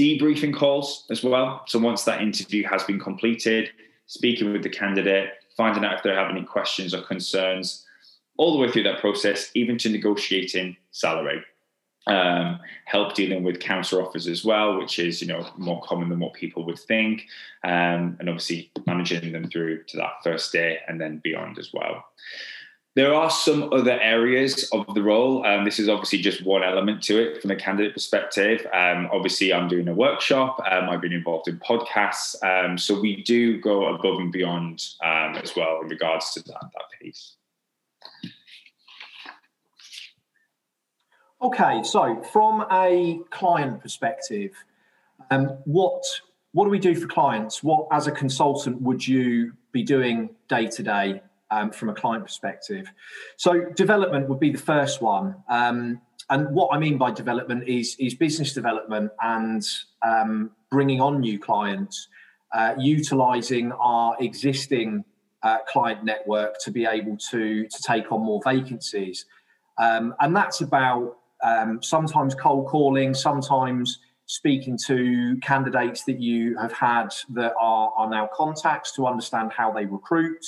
[0.00, 1.62] debriefing calls as well.
[1.66, 3.70] So once that interview has been completed,
[4.06, 7.84] speaking with the candidate, finding out if they have any questions or concerns,
[8.38, 11.44] all the way through that process, even to negotiating salary.
[12.06, 16.18] Um, help dealing with counter offers as well, which is you know more common than
[16.18, 17.26] what people would think,
[17.62, 22.02] um, and obviously managing them through to that first day and then beyond as well.
[22.96, 25.46] There are some other areas of the role.
[25.46, 28.66] Um, this is obviously just one element to it from a candidate perspective.
[28.74, 30.60] Um, obviously, I'm doing a workshop.
[30.68, 32.34] Um, I've been involved in podcasts.
[32.42, 36.60] Um, so we do go above and beyond um, as well in regards to that,
[36.60, 37.36] that piece.
[41.42, 44.52] Okay, so from a client perspective,
[45.30, 46.04] um, what
[46.52, 47.62] what do we do for clients?
[47.62, 52.24] What, as a consultant, would you be doing day to day um, from a client
[52.24, 52.90] perspective?
[53.36, 55.36] So, development would be the first one.
[55.48, 59.66] Um, and what I mean by development is is business development and
[60.02, 62.08] um, bringing on new clients,
[62.52, 65.04] uh, utilizing our existing
[65.42, 69.26] uh, client network to be able to to take on more vacancies,
[69.78, 76.72] um, and that's about um, sometimes cold calling, sometimes speaking to candidates that you have
[76.72, 80.44] had that are, are now contacts to understand how they recruit.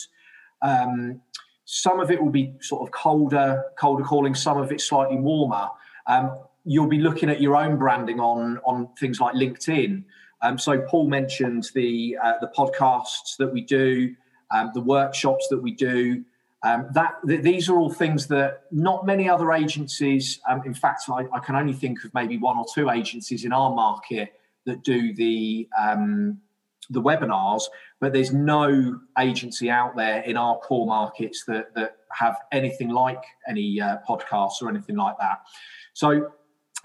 [0.62, 1.20] Um,
[1.64, 4.35] some of it will be sort of colder, colder calling.
[4.35, 5.68] Some of it slightly warmer.
[6.07, 10.05] Um, you'll be looking at your own branding on on things like LinkedIn.
[10.42, 14.14] Um, so Paul mentioned the uh, the podcasts that we do,
[14.51, 16.25] um, the workshops that we do.
[16.64, 20.40] Um, that th- these are all things that not many other agencies.
[20.48, 23.53] Um, in fact, I, I, can only think of maybe one or two agencies in
[23.53, 24.35] our market
[24.66, 25.68] that do the
[26.92, 27.64] the webinars.
[28.00, 33.22] But there's no agency out there in our core markets that that have anything like
[33.48, 35.40] any uh, podcasts or anything like that.
[35.94, 36.33] So,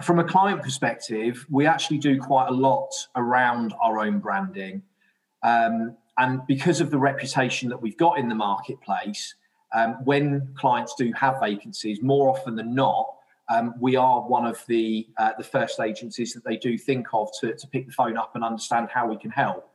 [0.01, 4.83] from a client perspective, we actually do quite a lot around our own branding.
[5.43, 9.35] Um, and because of the reputation that we've got in the marketplace,
[9.73, 13.13] um, when clients do have vacancies, more often than not,
[13.49, 17.29] um, we are one of the uh, the first agencies that they do think of
[17.39, 19.69] to, to pick the phone up and understand how we can help.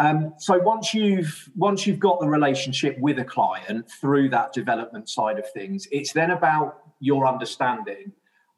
[0.00, 5.10] Um, so once you've once you've got the relationship with a client through that development
[5.10, 8.10] side of things, it's then about your understanding.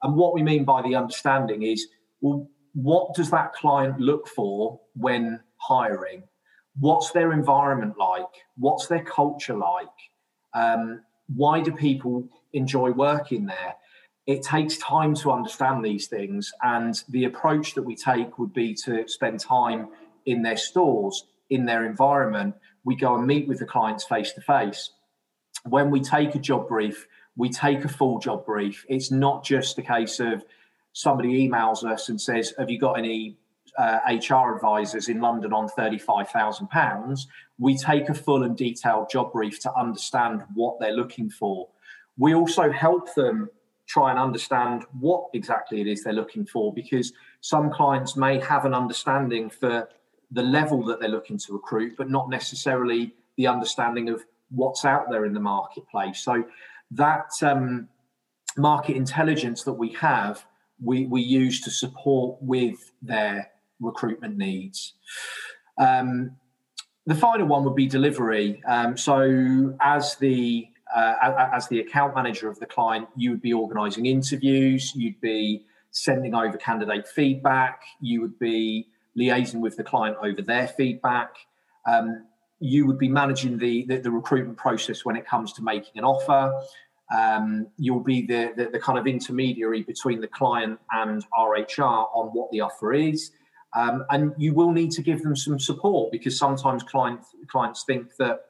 [0.05, 1.88] And what we mean by the understanding is,
[2.20, 6.22] well, what does that client look for when hiring?
[6.78, 8.33] What's their environment like?
[8.57, 9.88] What's their culture like?
[10.55, 11.02] Um,
[11.35, 13.74] why do people enjoy working there?
[14.28, 18.74] It takes time to understand these things, and the approach that we take would be
[18.85, 19.88] to spend time
[20.26, 22.55] in their stores, in their environment.
[22.85, 24.91] We go and meet with the clients face to face.
[25.65, 28.85] When we take a job brief, we take a full job brief.
[28.88, 30.45] It's not just a case of
[30.93, 33.37] somebody emails us and says, Have you got any
[33.79, 37.27] uh, HR advisors in London on £35,000,
[37.59, 41.69] we take a full and detailed job brief to understand what they're looking for.
[42.19, 43.49] We also help them
[43.87, 48.65] try and understand what exactly it is they're looking for because some clients may have
[48.65, 49.88] an understanding for
[50.33, 55.11] the level that they're looking to recruit, but not necessarily the understanding of what's out
[55.11, 56.21] there in the marketplace.
[56.21, 56.45] So
[56.92, 57.88] that um,
[58.57, 60.45] market intelligence that we have,
[60.83, 64.95] we, we use to support with their recruitment needs.
[65.79, 66.37] Um,
[67.07, 68.62] the final one would be delivery.
[68.66, 73.53] Um, so, as the uh, as the account manager of the client, you would be
[73.53, 80.16] organising interviews, you'd be sending over candidate feedback, you would be liaising with the client
[80.22, 81.37] over their feedback.
[81.87, 82.27] Um,
[82.61, 86.05] you would be managing the, the, the recruitment process when it comes to making an
[86.05, 86.53] offer.
[87.14, 92.29] Um, you'll be the, the, the kind of intermediary between the client and RHR on
[92.29, 93.33] what the offer is.
[93.75, 98.14] Um, and you will need to give them some support because sometimes clients clients think
[98.18, 98.40] that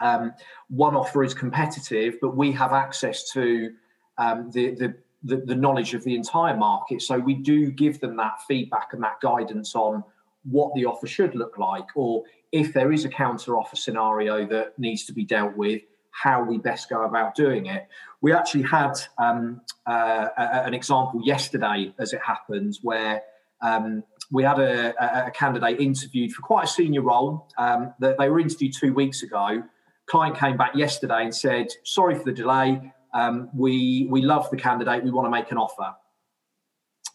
[0.00, 0.32] um,
[0.68, 3.72] one offer is competitive, but we have access to
[4.18, 7.02] um, the, the, the the knowledge of the entire market.
[7.02, 10.04] So we do give them that feedback and that guidance on
[10.44, 14.78] what the offer should look like, or if there is a counter offer scenario that
[14.78, 17.88] needs to be dealt with, how we best go about doing it.
[18.20, 23.22] We actually had um, uh, a, an example yesterday, as it happens, where
[23.62, 27.48] um, we had a, a, candidate interviewed for quite a senior role.
[27.58, 29.62] Um, they, they, were interviewed two weeks ago.
[30.06, 32.92] Client came back yesterday and said, "Sorry for the delay.
[33.14, 35.04] Um, we we love the candidate.
[35.04, 35.94] We want to make an offer."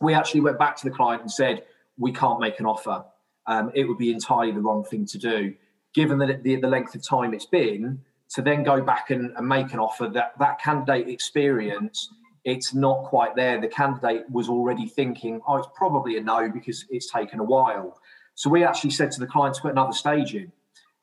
[0.01, 1.65] We actually went back to the client and said,
[1.97, 3.03] "We can't make an offer.
[3.45, 5.53] Um, it would be entirely the wrong thing to do,
[5.93, 8.01] given that the, the length of time it's been."
[8.33, 12.09] To then go back and, and make an offer that that candidate experience
[12.45, 13.59] it's not quite there.
[13.59, 17.99] The candidate was already thinking, oh, it's probably a no because it's taken a while.
[18.35, 20.51] So we actually said to the client to put another stage in.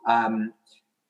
[0.09, 0.55] Um,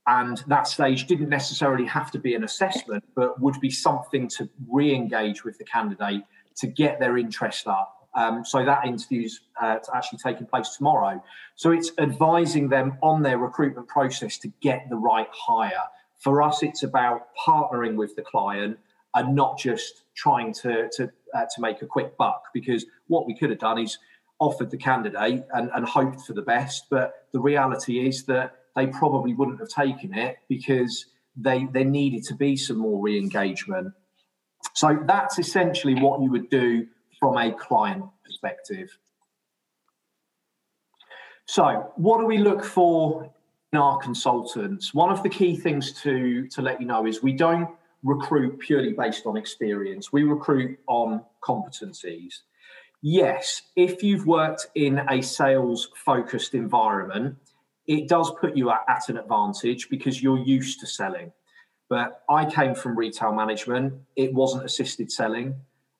[0.06, 4.48] and that stage didn't necessarily have to be an assessment, but would be something to
[4.68, 6.22] re engage with the candidate
[6.56, 8.08] to get their interest up.
[8.14, 11.22] Um, so that interview's uh, actually taking place tomorrow.
[11.54, 15.84] So it's advising them on their recruitment process to get the right hire.
[16.18, 18.78] For us, it's about partnering with the client
[19.14, 22.44] and not just trying to to uh, to make a quick buck.
[22.54, 23.98] Because what we could have done is
[24.38, 28.86] offered the candidate and, and hoped for the best, but the reality is that they
[28.86, 33.92] probably wouldn't have taken it because they there needed to be some more re-engagement.
[34.74, 36.86] So that's essentially what you would do
[37.18, 38.96] from a client perspective.
[41.46, 43.30] So, what do we look for
[43.72, 44.92] in our consultants?
[44.92, 47.68] One of the key things to, to let you know is we don't
[48.02, 52.40] recruit purely based on experience, we recruit on competencies.
[53.00, 57.36] Yes, if you've worked in a sales focused environment,
[57.86, 61.32] it does put you at, at an advantage because you're used to selling.
[61.88, 65.54] But I came from retail management, it wasn't assisted selling.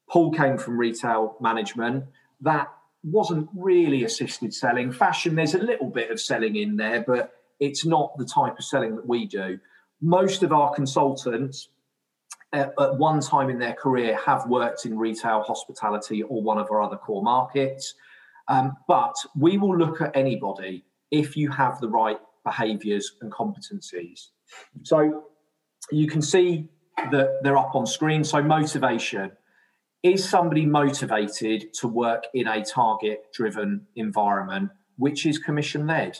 [0.08, 2.04] Paul came from retail management,
[2.40, 2.68] that
[3.02, 4.92] wasn't really assisted selling.
[4.92, 8.64] Fashion, there's a little bit of selling in there, but it's not the type of
[8.64, 9.58] selling that we do.
[10.00, 11.68] Most of our consultants
[12.52, 16.70] at, at one time in their career have worked in retail, hospitality, or one of
[16.70, 17.94] our other core markets.
[18.48, 24.28] Um, but we will look at anybody if you have the right behaviors and competencies.
[24.82, 25.24] So
[25.90, 26.68] you can see
[27.10, 28.24] that they're up on screen.
[28.24, 29.32] So, motivation
[30.02, 36.18] is somebody motivated to work in a target driven environment, which is commission led?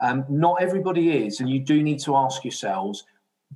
[0.00, 3.04] Um, not everybody is, and you do need to ask yourselves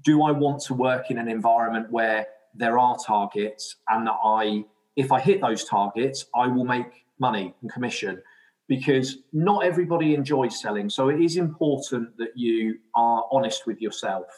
[0.04, 4.64] do I want to work in an environment where there are targets and that I,
[4.96, 8.22] if I hit those targets, I will make money and commission?
[8.70, 10.88] Because not everybody enjoys selling.
[10.88, 14.28] So it is important that you are honest with yourself.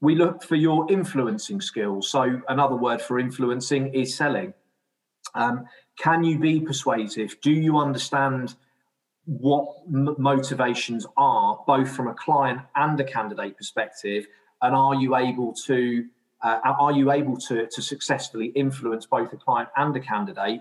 [0.00, 2.10] We look for your influencing skills.
[2.10, 4.52] So another word for influencing is selling.
[5.36, 7.40] Um, can you be persuasive?
[7.40, 8.56] Do you understand
[9.24, 14.26] what m- motivations are, both from a client and a candidate perspective,
[14.62, 16.06] and are you able to
[16.42, 20.60] uh, are you able to, to successfully influence both a client and a candidate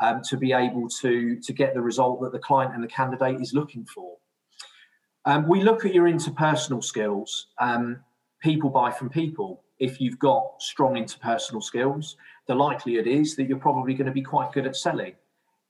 [0.00, 3.40] um, to be able to, to get the result that the client and the candidate
[3.40, 4.16] is looking for?
[5.26, 7.48] Um, we look at your interpersonal skills.
[7.58, 8.00] Um,
[8.40, 9.62] people buy from people.
[9.78, 14.22] If you've got strong interpersonal skills, the likelihood is that you're probably going to be
[14.22, 15.14] quite good at selling.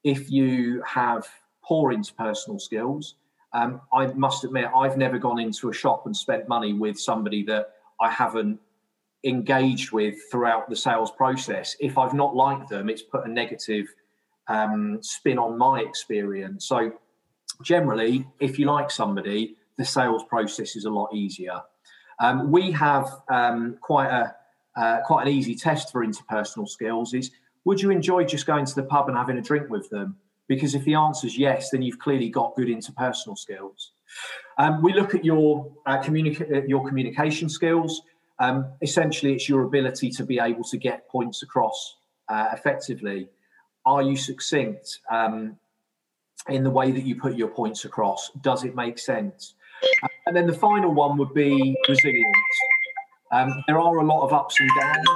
[0.02, 1.26] If you have
[1.70, 3.14] poor interpersonal skills.
[3.52, 7.44] Um, I must admit, I've never gone into a shop and spent money with somebody
[7.44, 8.58] that I haven't
[9.22, 11.76] engaged with throughout the sales process.
[11.78, 13.86] If I've not liked them, it's put a negative
[14.50, 16.66] um, spin on my experience.
[16.66, 16.92] So,
[17.62, 21.60] generally, if you like somebody, the sales process is a lot easier.
[22.20, 24.34] Um, we have um, quite a
[24.76, 27.14] uh, quite an easy test for interpersonal skills.
[27.14, 27.30] Is
[27.64, 30.16] would you enjoy just going to the pub and having a drink with them?
[30.48, 33.92] Because if the answer is yes, then you've clearly got good interpersonal skills.
[34.58, 38.02] Um, we look at your uh, communica- uh, your communication skills.
[38.38, 41.96] Um, essentially, it's your ability to be able to get points across
[42.28, 43.28] uh, effectively.
[43.86, 45.56] Are you succinct um,
[46.48, 48.30] in the way that you put your points across?
[48.42, 49.54] Does it make sense?
[50.02, 52.36] Uh, and then the final one would be resilience.
[53.32, 55.06] Um, there are a lot of ups and downs.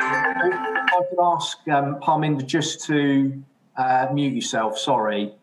[0.00, 3.42] I could ask um, Parminder just to
[3.76, 5.34] uh, mute yourself, sorry.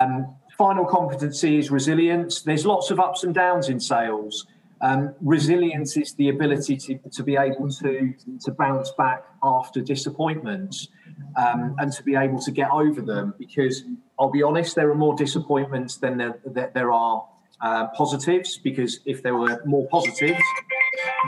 [0.00, 2.42] Um, final competency is resilience.
[2.42, 4.46] There's lots of ups and downs in sales.
[4.80, 8.14] Um, resilience is the ability to, to be able to,
[8.44, 10.88] to bounce back after disappointments
[11.36, 13.34] um, and to be able to get over them.
[13.38, 13.84] Because
[14.18, 17.26] I'll be honest, there are more disappointments than there, there, there are
[17.60, 18.58] uh, positives.
[18.58, 20.42] Because if there were more positives,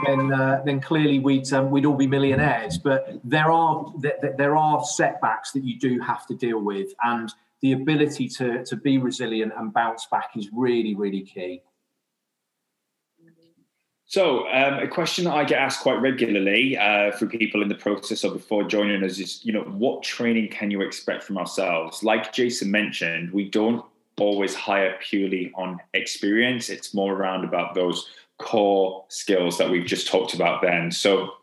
[0.05, 2.77] then uh, then clearly we'd um, we'd all be millionaires.
[2.77, 7.31] But there are th- there are setbacks that you do have to deal with, and
[7.61, 11.61] the ability to to be resilient and bounce back is really really key.
[14.09, 17.75] So, um, a question that I get asked quite regularly uh, from people in the
[17.75, 22.03] process or before joining us is, you know, what training can you expect from ourselves?
[22.03, 23.85] Like Jason mentioned, we don't
[24.19, 26.69] always hire purely on experience.
[26.69, 30.89] It's more around about those core skills that we've just talked about then.
[30.89, 31.33] So,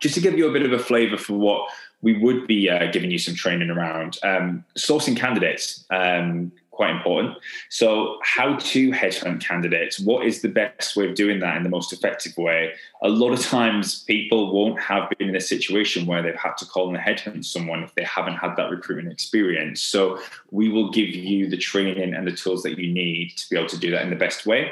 [0.00, 1.70] just to give you a bit of a flavor for what
[2.02, 5.84] we would be uh, giving you some training around, um, sourcing candidates.
[5.90, 7.36] Um, quite important.
[7.70, 9.98] So, how to headhunt candidates?
[9.98, 12.72] What is the best way of doing that in the most effective way?
[13.02, 16.66] A lot of times, people won't have been in a situation where they've had to
[16.66, 19.82] call and headhunt someone if they haven't had that recruitment experience.
[19.82, 20.20] So,
[20.52, 23.68] we will give you the training and the tools that you need to be able
[23.70, 24.70] to do that in the best way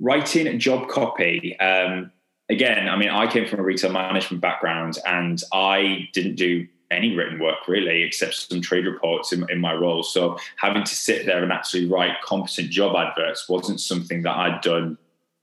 [0.00, 1.58] writing job copy.
[1.60, 2.10] Um,
[2.48, 7.14] again, I mean, I came from a retail management background and I didn't do any
[7.14, 10.02] written work really, except some trade reports in, in, my role.
[10.02, 14.60] So having to sit there and actually write competent job adverts wasn't something that I'd
[14.60, 14.98] done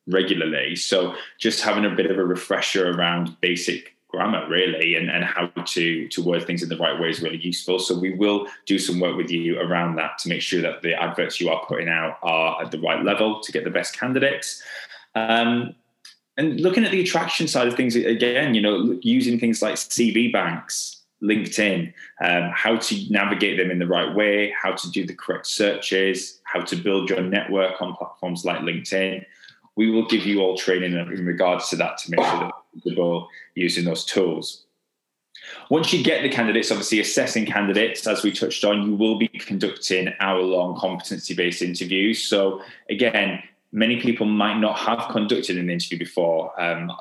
[0.07, 0.75] regularly.
[0.75, 5.47] So just having a bit of a refresher around basic grammar really and, and how
[5.47, 8.77] to to word things in the right way is really useful so we will do
[8.77, 11.87] some work with you around that to make sure that the adverts you are putting
[11.87, 14.61] out are at the right level to get the best candidates
[15.15, 15.73] um,
[16.37, 20.31] and looking at the attraction side of things again, you know, using things like CV
[20.31, 25.13] banks, LinkedIn, um, how to navigate them in the right way, how to do the
[25.13, 29.25] correct searches, how to build your network on platforms like LinkedIn.
[29.75, 32.71] We will give you all training in regards to that to make sure that you're
[32.73, 34.65] comfortable using those tools.
[35.69, 39.27] Once you get the candidates, obviously assessing candidates, as we touched on, you will be
[39.27, 42.21] conducting hour long competency based interviews.
[42.21, 43.41] So, again,
[43.71, 46.59] many people might not have conducted an interview before.
[46.61, 46.91] Um,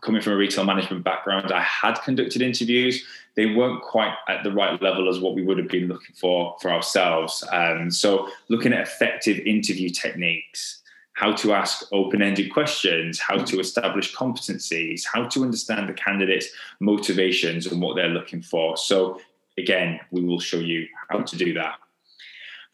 [0.00, 3.04] coming from a retail management background, I had conducted interviews.
[3.34, 6.56] They weren't quite at the right level as what we would have been looking for
[6.60, 7.44] for ourselves.
[7.50, 10.82] Um, so, looking at effective interview techniques,
[11.14, 16.48] how to ask open ended questions, how to establish competencies, how to understand the candidate's
[16.80, 18.76] motivations and what they're looking for.
[18.76, 19.20] So,
[19.56, 21.78] again, we will show you how to do that.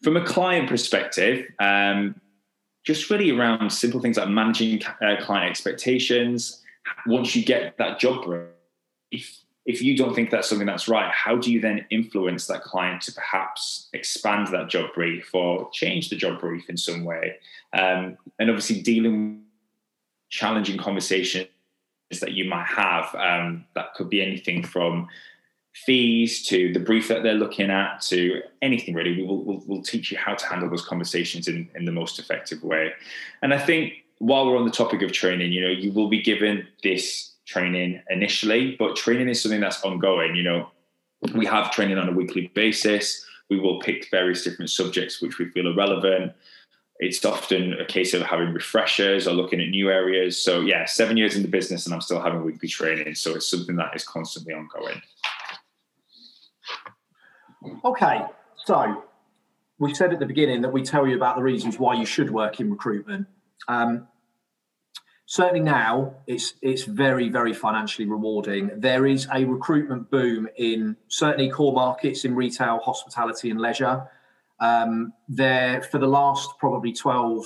[0.01, 2.19] From a client perspective, um,
[2.83, 6.61] just really around simple things like managing uh, client expectations.
[7.05, 8.49] Once you get that job brief,
[9.11, 12.63] if, if you don't think that's something that's right, how do you then influence that
[12.63, 17.37] client to perhaps expand that job brief or change the job brief in some way?
[17.71, 19.39] Um, and obviously, dealing with
[20.29, 21.47] challenging conversations
[22.19, 25.07] that you might have um, that could be anything from
[25.73, 29.17] fees to the brief that they're looking at to anything really.
[29.17, 32.19] We will we'll, we'll, teach you how to handle those conversations in, in the most
[32.19, 32.91] effective way.
[33.41, 36.21] And i think while we're on the topic of training you know you will be
[36.21, 40.69] given this training initially but training is something that's ongoing you know.
[41.33, 43.25] We have training on a weekly basis.
[43.49, 46.33] We will pick various different subjects which we feel are relevant.
[46.99, 50.37] It's often a case of having refreshers or looking at new areas.
[50.39, 53.15] So yeah seven years in the business and i'm still having weekly training.
[53.15, 55.01] So it's something that is constantly ongoing
[57.85, 59.03] Okay, so
[59.79, 62.29] we said at the beginning that we tell you about the reasons why you should
[62.29, 63.27] work in recruitment.
[63.67, 64.07] Um,
[65.25, 68.71] certainly now, it's it's very very financially rewarding.
[68.75, 74.09] There is a recruitment boom in certainly core markets in retail, hospitality, and leisure.
[74.59, 77.45] Um, there for the last probably twelve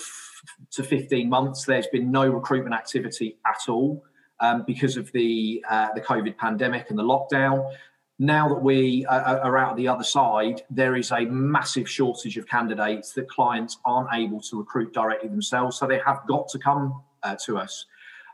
[0.71, 4.03] to fifteen months, there's been no recruitment activity at all.
[4.39, 7.71] Um, because of the uh, the COVID pandemic and the lockdown
[8.19, 13.13] now that we are out the other side, there is a massive shortage of candidates
[13.13, 15.77] that clients aren't able to recruit directly themselves.
[15.77, 17.85] So they have got to come uh, to us.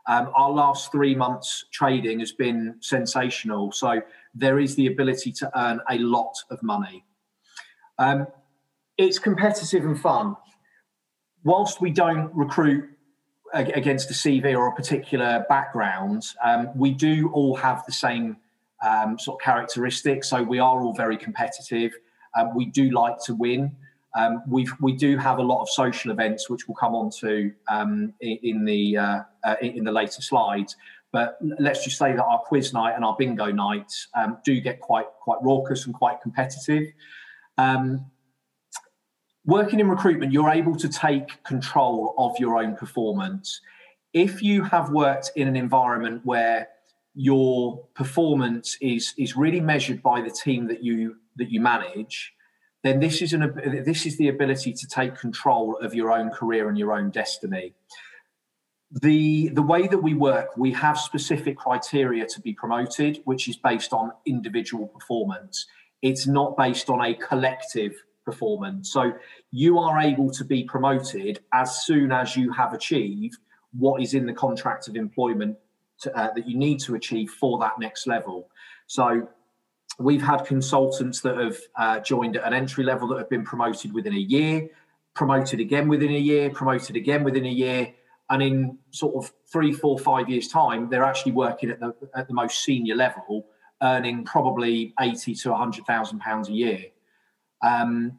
[0.06, 3.72] Um, our last three months trading has been sensational.
[3.72, 4.00] So
[4.34, 7.04] there is the ability to earn a lot of money.
[7.98, 8.26] Um,
[8.96, 10.36] it's competitive and fun.
[11.42, 12.88] Whilst we don't recruit
[13.52, 18.38] against a CV or a particular background, um, we do all have the same
[18.84, 20.30] um, sort of characteristics.
[20.30, 21.92] So we are all very competitive.
[22.36, 23.74] Um, we do like to win.
[24.16, 27.52] Um, we we do have a lot of social events, which we'll come on to
[27.68, 30.76] um, in, in, the uh, uh, in the later slides.
[31.10, 34.80] But let's just say that our quiz night and our bingo night um, do get
[34.80, 36.92] quite quite raucous and quite competitive.
[37.58, 38.06] Um,
[39.44, 43.60] working in recruitment, you're able to take control of your own performance.
[44.12, 46.68] If you have worked in an environment where
[47.14, 52.34] your performance is is really measured by the team that you that you manage
[52.84, 56.68] then this is an this is the ability to take control of your own career
[56.68, 57.72] and your own destiny.
[58.90, 63.56] The the way that we work we have specific criteria to be promoted which is
[63.56, 65.66] based on individual performance.
[66.02, 67.94] It's not based on a collective
[68.26, 68.92] performance.
[68.92, 69.12] So
[69.50, 73.38] you are able to be promoted as soon as you have achieved
[73.72, 75.56] what is in the contract of employment
[76.04, 78.48] to, uh, that you need to achieve for that next level.
[78.86, 79.28] So
[79.98, 83.92] we've had consultants that have uh, joined at an entry level that have been promoted
[83.92, 84.68] within a year,
[85.14, 87.92] promoted again within a year, promoted again within a year,
[88.30, 92.26] and in sort of three, four, five years' time, they're actually working at the at
[92.26, 93.46] the most senior level,
[93.82, 96.84] earning probably eighty to hundred thousand pounds a year.
[97.62, 98.18] Um,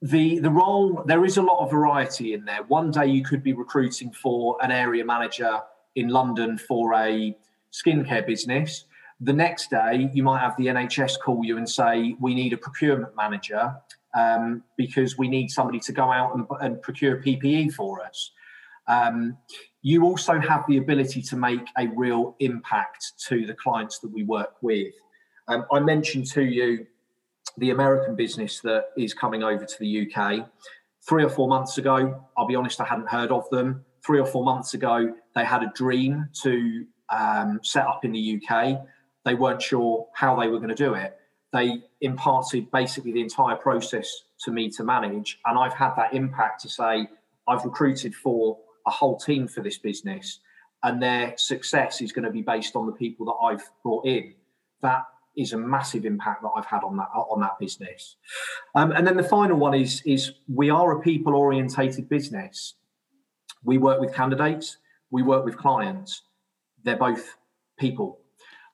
[0.00, 2.62] the the role there is a lot of variety in there.
[2.68, 5.60] One day you could be recruiting for an area manager
[5.98, 7.36] in London for a
[7.72, 8.84] skincare business.
[9.20, 12.56] The next day, you might have the NHS call you and say, We need a
[12.56, 13.74] procurement manager
[14.14, 18.30] um, because we need somebody to go out and, and procure PPE for us.
[18.86, 19.36] Um,
[19.82, 24.22] you also have the ability to make a real impact to the clients that we
[24.22, 24.94] work with.
[25.48, 26.86] Um, I mentioned to you
[27.58, 30.48] the American business that is coming over to the UK.
[31.02, 34.26] Three or four months ago, I'll be honest, I hadn't heard of them three or
[34.26, 38.80] four months ago, they had a dream to um, set up in the UK.
[39.24, 41.16] They weren't sure how they were going to do it.
[41.52, 44.10] They imparted basically the entire process
[44.44, 45.38] to me to manage.
[45.46, 47.08] And I've had that impact to say,
[47.46, 50.40] I've recruited for a whole team for this business.
[50.84, 54.34] and their success is going to be based on the people that I've brought in.
[54.82, 55.04] That
[55.36, 58.16] is a massive impact that I've had on that on that business.
[58.74, 62.74] Um, and then the final one is is we are a people orientated business.
[63.64, 64.78] We work with candidates,
[65.10, 66.22] we work with clients.
[66.84, 67.36] They're both
[67.78, 68.20] people.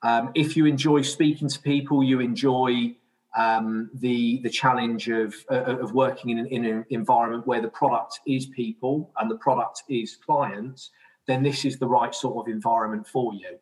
[0.03, 2.97] Um, if you enjoy speaking to people, you enjoy
[3.37, 7.69] um, the the challenge of uh, of working in an, in an environment where the
[7.69, 10.91] product is people and the product is clients,
[11.27, 13.59] then this is the right sort of environment for you.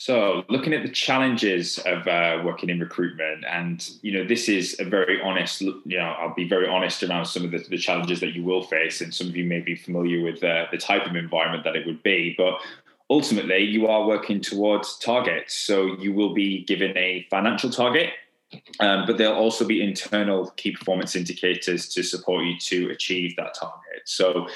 [0.00, 4.80] So, looking at the challenges of uh, working in recruitment, and you know, this is
[4.80, 5.60] a very honest.
[5.60, 8.62] You know, I'll be very honest around some of the, the challenges that you will
[8.62, 11.76] face, and some of you may be familiar with uh, the type of environment that
[11.76, 12.34] it would be.
[12.38, 12.54] But
[13.10, 15.52] ultimately, you are working towards targets.
[15.52, 18.08] So, you will be given a financial target,
[18.80, 23.52] um, but there'll also be internal key performance indicators to support you to achieve that
[23.52, 24.00] target.
[24.06, 24.48] So,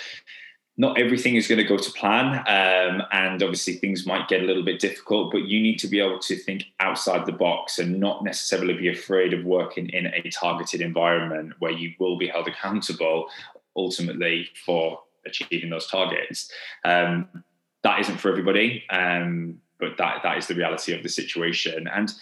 [0.77, 4.45] not everything is going to go to plan um, and obviously things might get a
[4.45, 7.99] little bit difficult but you need to be able to think outside the box and
[8.01, 12.49] not necessarily be afraid of working in a targeted environment where you will be held
[12.49, 13.29] accountable
[13.77, 16.51] ultimately for achieving those targets.
[16.85, 17.29] Um,
[17.83, 21.89] that isn't for everybody um, but that that is the reality of the situation.
[21.89, 22.13] And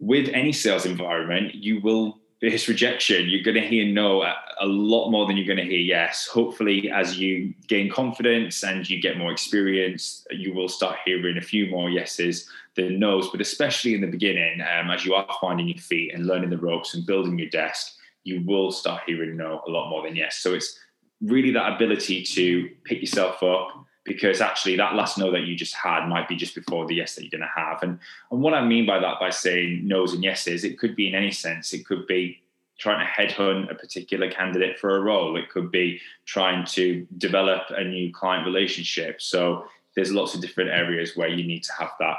[0.00, 4.66] with any sales environment you will this rejection, you're going to hear no a, a
[4.66, 6.26] lot more than you're going to hear yes.
[6.26, 11.40] Hopefully, as you gain confidence and you get more experience, you will start hearing a
[11.40, 13.28] few more yeses than no's.
[13.30, 16.58] But especially in the beginning, um, as you are finding your feet and learning the
[16.58, 17.92] ropes and building your desk,
[18.24, 20.38] you will start hearing no a lot more than yes.
[20.38, 20.76] So it's
[21.20, 25.74] really that ability to pick yourself up because actually that last no that you just
[25.74, 27.82] had might be just before the yes that you're going to have.
[27.82, 27.98] And
[28.30, 31.14] and what I mean by that by saying no's and yeses, it could be in
[31.14, 31.72] any sense.
[31.72, 32.42] It could be
[32.78, 35.36] trying to headhunt a particular candidate for a role.
[35.36, 39.22] It could be trying to develop a new client relationship.
[39.22, 42.16] So there's lots of different areas where you need to have that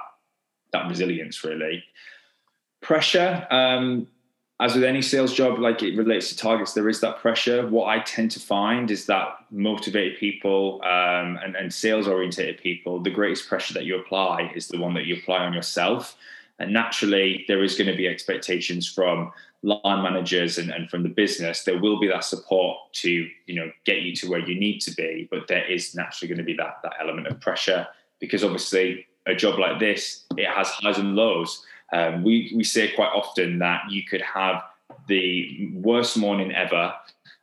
[0.71, 1.83] that resilience really.
[2.81, 4.07] Pressure, um,
[4.63, 7.67] as with any sales job, like it relates to targets, there is that pressure.
[7.67, 13.01] What I tend to find is that motivated people um, and, and sales orientated people,
[13.01, 16.15] the greatest pressure that you apply is the one that you apply on yourself.
[16.59, 19.33] And naturally, there is going to be expectations from
[19.63, 21.65] line managers and, and from the business.
[21.65, 24.91] There will be that support to you know get you to where you need to
[24.91, 27.85] be, but there is naturally going to be that that element of pressure
[28.21, 31.65] because obviously a job like this it has highs and lows.
[31.93, 34.63] Um, we, we say quite often that you could have
[35.07, 36.93] the worst morning ever,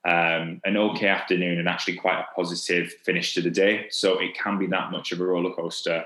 [0.04, 3.86] um, an okay afternoon, and actually quite a positive finish to the day.
[3.90, 6.04] So it can be that much of a roller coaster.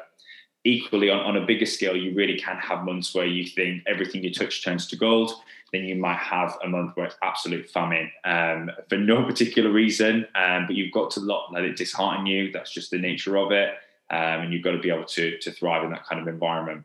[0.65, 4.23] Equally, on, on a bigger scale, you really can have months where you think everything
[4.23, 5.33] you touch turns to gold.
[5.73, 10.27] Then you might have a month where it's absolute famine um, for no particular reason,
[10.35, 12.53] um, but you've got to not let it dishearten you.
[12.53, 13.71] That's just the nature of it,
[14.11, 16.85] um, and you've got to be able to to thrive in that kind of environment.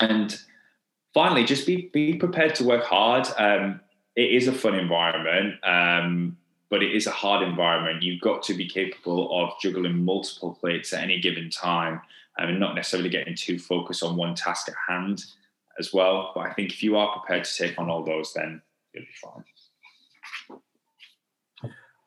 [0.00, 0.38] And
[1.16, 3.26] finally, just be be prepared to work hard.
[3.38, 3.80] Um,
[4.16, 6.36] it is a fun environment, um,
[6.68, 8.02] but it is a hard environment.
[8.02, 12.02] You've got to be capable of juggling multiple plates at any given time,
[12.38, 15.24] um, and not necessarily getting too focused on one task at hand
[15.78, 16.32] as well.
[16.34, 18.60] But I think if you are prepared to take on all those, then
[18.92, 19.44] you'll be fine.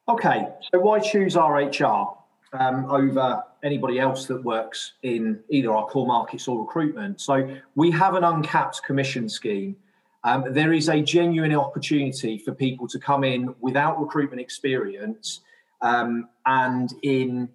[0.07, 2.16] Okay, so why choose RHR
[2.53, 7.22] um, over anybody else that works in either our core markets or recruitment?
[7.22, 9.76] So we have an uncapped commission scheme.
[10.24, 15.41] Um, there is a genuine opportunity for people to come in without recruitment experience
[15.82, 17.49] um, and in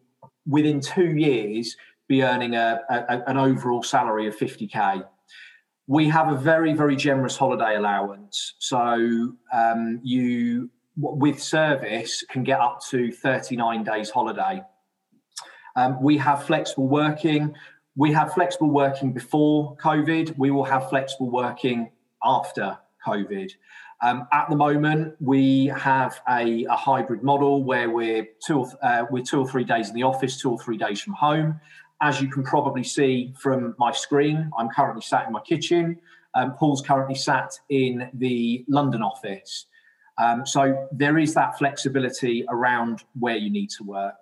[0.47, 1.77] within two years
[2.09, 5.05] be earning a, a, an overall salary of 50k.
[5.87, 8.55] We have a very, very generous holiday allowance.
[8.59, 14.63] So um, you, with service, can get up to 39 days holiday.
[15.77, 17.55] Um, we have flexible working.
[17.97, 20.37] We have flexible working before COVID.
[20.39, 21.91] We will have flexible working
[22.23, 23.53] after COVID.
[24.03, 29.07] Um, at the moment, we have a, a hybrid model where we're two, or, uh,
[29.11, 31.61] we're two or three days in the office, two or three days from home.
[32.03, 35.99] As you can probably see from my screen, I'm currently sat in my kitchen.
[36.35, 39.67] Um, Paul's currently sat in the London office.
[40.19, 44.17] Um, so there is that flexibility around where you need to work.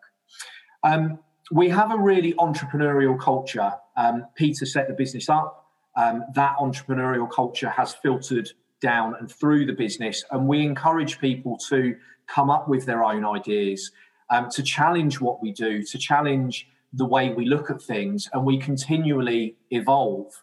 [0.85, 1.19] Um,
[1.51, 3.73] we have a really entrepreneurial culture.
[3.97, 5.67] Um, Peter set the business up.
[5.97, 11.59] Um, that entrepreneurial culture has filtered down and through the business, and we encourage people
[11.69, 13.91] to come up with their own ideas,
[14.31, 18.45] um, to challenge what we do, to challenge the way we look at things, and
[18.45, 20.43] we continually evolve.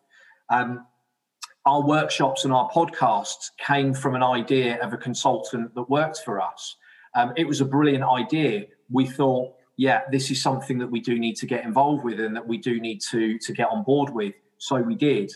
[0.50, 0.86] Um,
[1.66, 6.42] our workshops and our podcasts came from an idea of a consultant that worked for
[6.42, 6.78] us.
[7.16, 8.66] Um, it was a brilliant idea.
[8.90, 12.36] We thought, yeah, this is something that we do need to get involved with and
[12.36, 14.34] that we do need to, to get on board with.
[14.58, 15.32] So we did.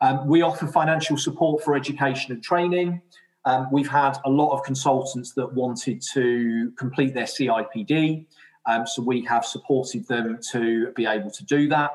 [0.00, 3.02] Um, we offer financial support for education and training.
[3.44, 8.24] Um, we've had a lot of consultants that wanted to complete their CIPD.
[8.64, 11.90] Um, so we have supported them to be able to do that.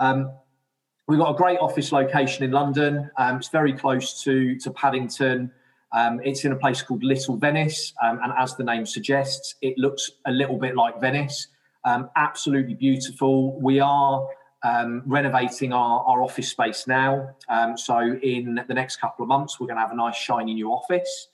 [0.00, 0.32] Um,
[1.06, 3.08] we've got a great office location in London.
[3.18, 5.52] Um, it's very close to, to Paddington.
[5.94, 9.78] Um, it's in a place called Little Venice, um, and as the name suggests, it
[9.78, 11.48] looks a little bit like Venice.
[11.84, 13.60] Um, absolutely beautiful.
[13.60, 14.26] We are
[14.64, 17.36] um, renovating our, our office space now.
[17.48, 20.54] Um, so, in the next couple of months, we're going to have a nice, shiny
[20.54, 21.28] new office.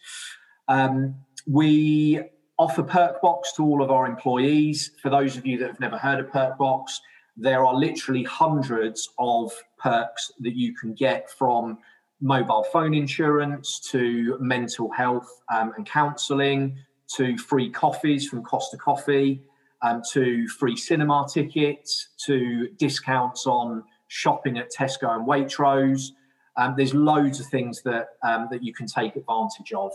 [0.68, 1.14] Um,
[1.46, 2.20] we
[2.58, 4.90] offer perk Perkbox to all of our employees.
[5.00, 6.98] For those of you that have never heard of perk Perkbox,
[7.36, 11.78] there are literally hundreds of perks that you can get from
[12.20, 16.76] mobile phone insurance to mental health um, and counselling
[17.16, 19.42] to free coffees from Costa Coffee
[19.82, 26.10] um, to free cinema tickets to discounts on shopping at Tesco and Waitrose.
[26.56, 29.92] Um, there's loads of things that um, that you can take advantage of.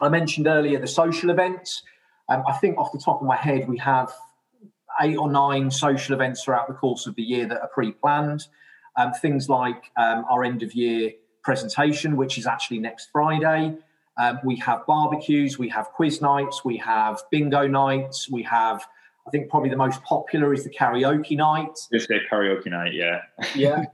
[0.00, 1.82] I mentioned earlier the social events.
[2.28, 4.10] Um, I think off the top of my head, we have
[5.02, 8.46] eight or nine social events throughout the course of the year that are pre-planned.
[8.96, 11.10] Um, things like our end of year
[11.44, 13.76] presentation, which is actually next Friday.
[14.16, 18.84] Um, we have barbecues, we have quiz nights, we have bingo nights, we have,
[19.26, 21.76] I think probably the most popular is the karaoke night.
[21.92, 23.22] Just a karaoke night, yeah.
[23.54, 23.84] yeah.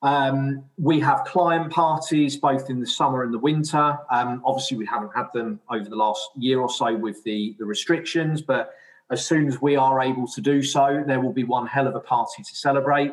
[0.00, 3.98] Um, we have client parties both in the summer and the winter.
[4.10, 7.64] Um, obviously, we haven't had them over the last year or so with the, the
[7.64, 8.72] restrictions, but
[9.10, 11.94] as soon as we are able to do so, there will be one hell of
[11.94, 13.12] a party to celebrate.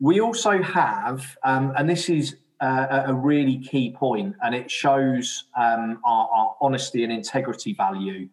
[0.00, 5.44] We also have, um, and this is uh, a really key point, and it shows
[5.56, 8.28] um, our, our honesty and integrity value.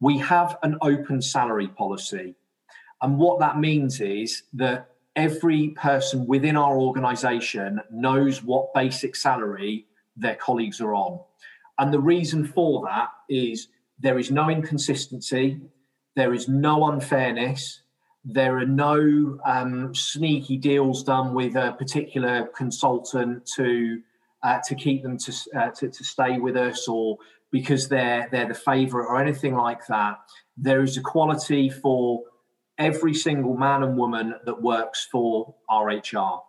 [0.00, 2.34] We have an open salary policy.
[3.02, 9.86] And what that means is that every person within our organization knows what basic salary
[10.16, 11.20] their colleagues are on.
[11.78, 13.68] And the reason for that is
[13.98, 15.60] there is no inconsistency,
[16.16, 17.80] there is no unfairness,
[18.24, 24.00] there are no um, sneaky deals done with a particular consultant to
[24.42, 27.18] uh, to keep them to, uh, to, to stay with us or
[27.50, 30.18] because they're they're the favourite or anything like that.
[30.56, 32.22] There is equality for
[32.78, 36.40] every single man and woman that works for RHR.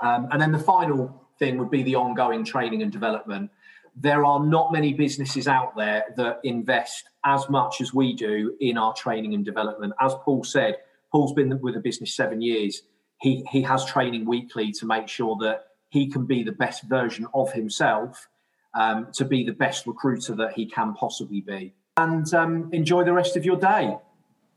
[0.00, 3.50] Um, and then the final thing would be the ongoing training and development.
[3.94, 8.76] There are not many businesses out there that invest as much as we do in
[8.76, 9.94] our training and development.
[10.00, 10.76] As Paul said,
[11.16, 12.82] Paul's been with the business seven years.
[13.22, 17.26] He he has training weekly to make sure that he can be the best version
[17.32, 18.28] of himself,
[18.74, 21.72] um, to be the best recruiter that he can possibly be.
[21.96, 23.96] And um, enjoy the rest of your day.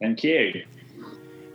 [0.01, 0.66] Thank you.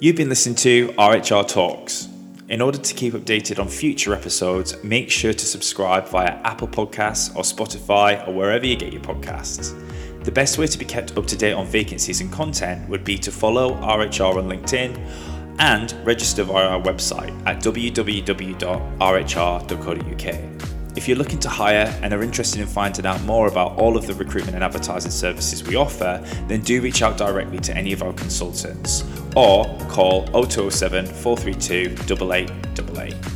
[0.01, 2.09] You've been listening to RHR Talks.
[2.49, 7.37] In order to keep updated on future episodes, make sure to subscribe via Apple Podcasts
[7.37, 9.79] or Spotify or wherever you get your podcasts.
[10.25, 13.19] The best way to be kept up to date on vacancies and content would be
[13.19, 14.99] to follow RHR on LinkedIn
[15.59, 18.25] and register via our website at www.rhr.co.uk.
[20.97, 24.07] If you're looking to hire and are interested in finding out more about all of
[24.07, 28.03] the recruitment and advertising services we offer, then do reach out directly to any of
[28.03, 29.05] our consultants
[29.37, 33.34] or call 0207 432 8888.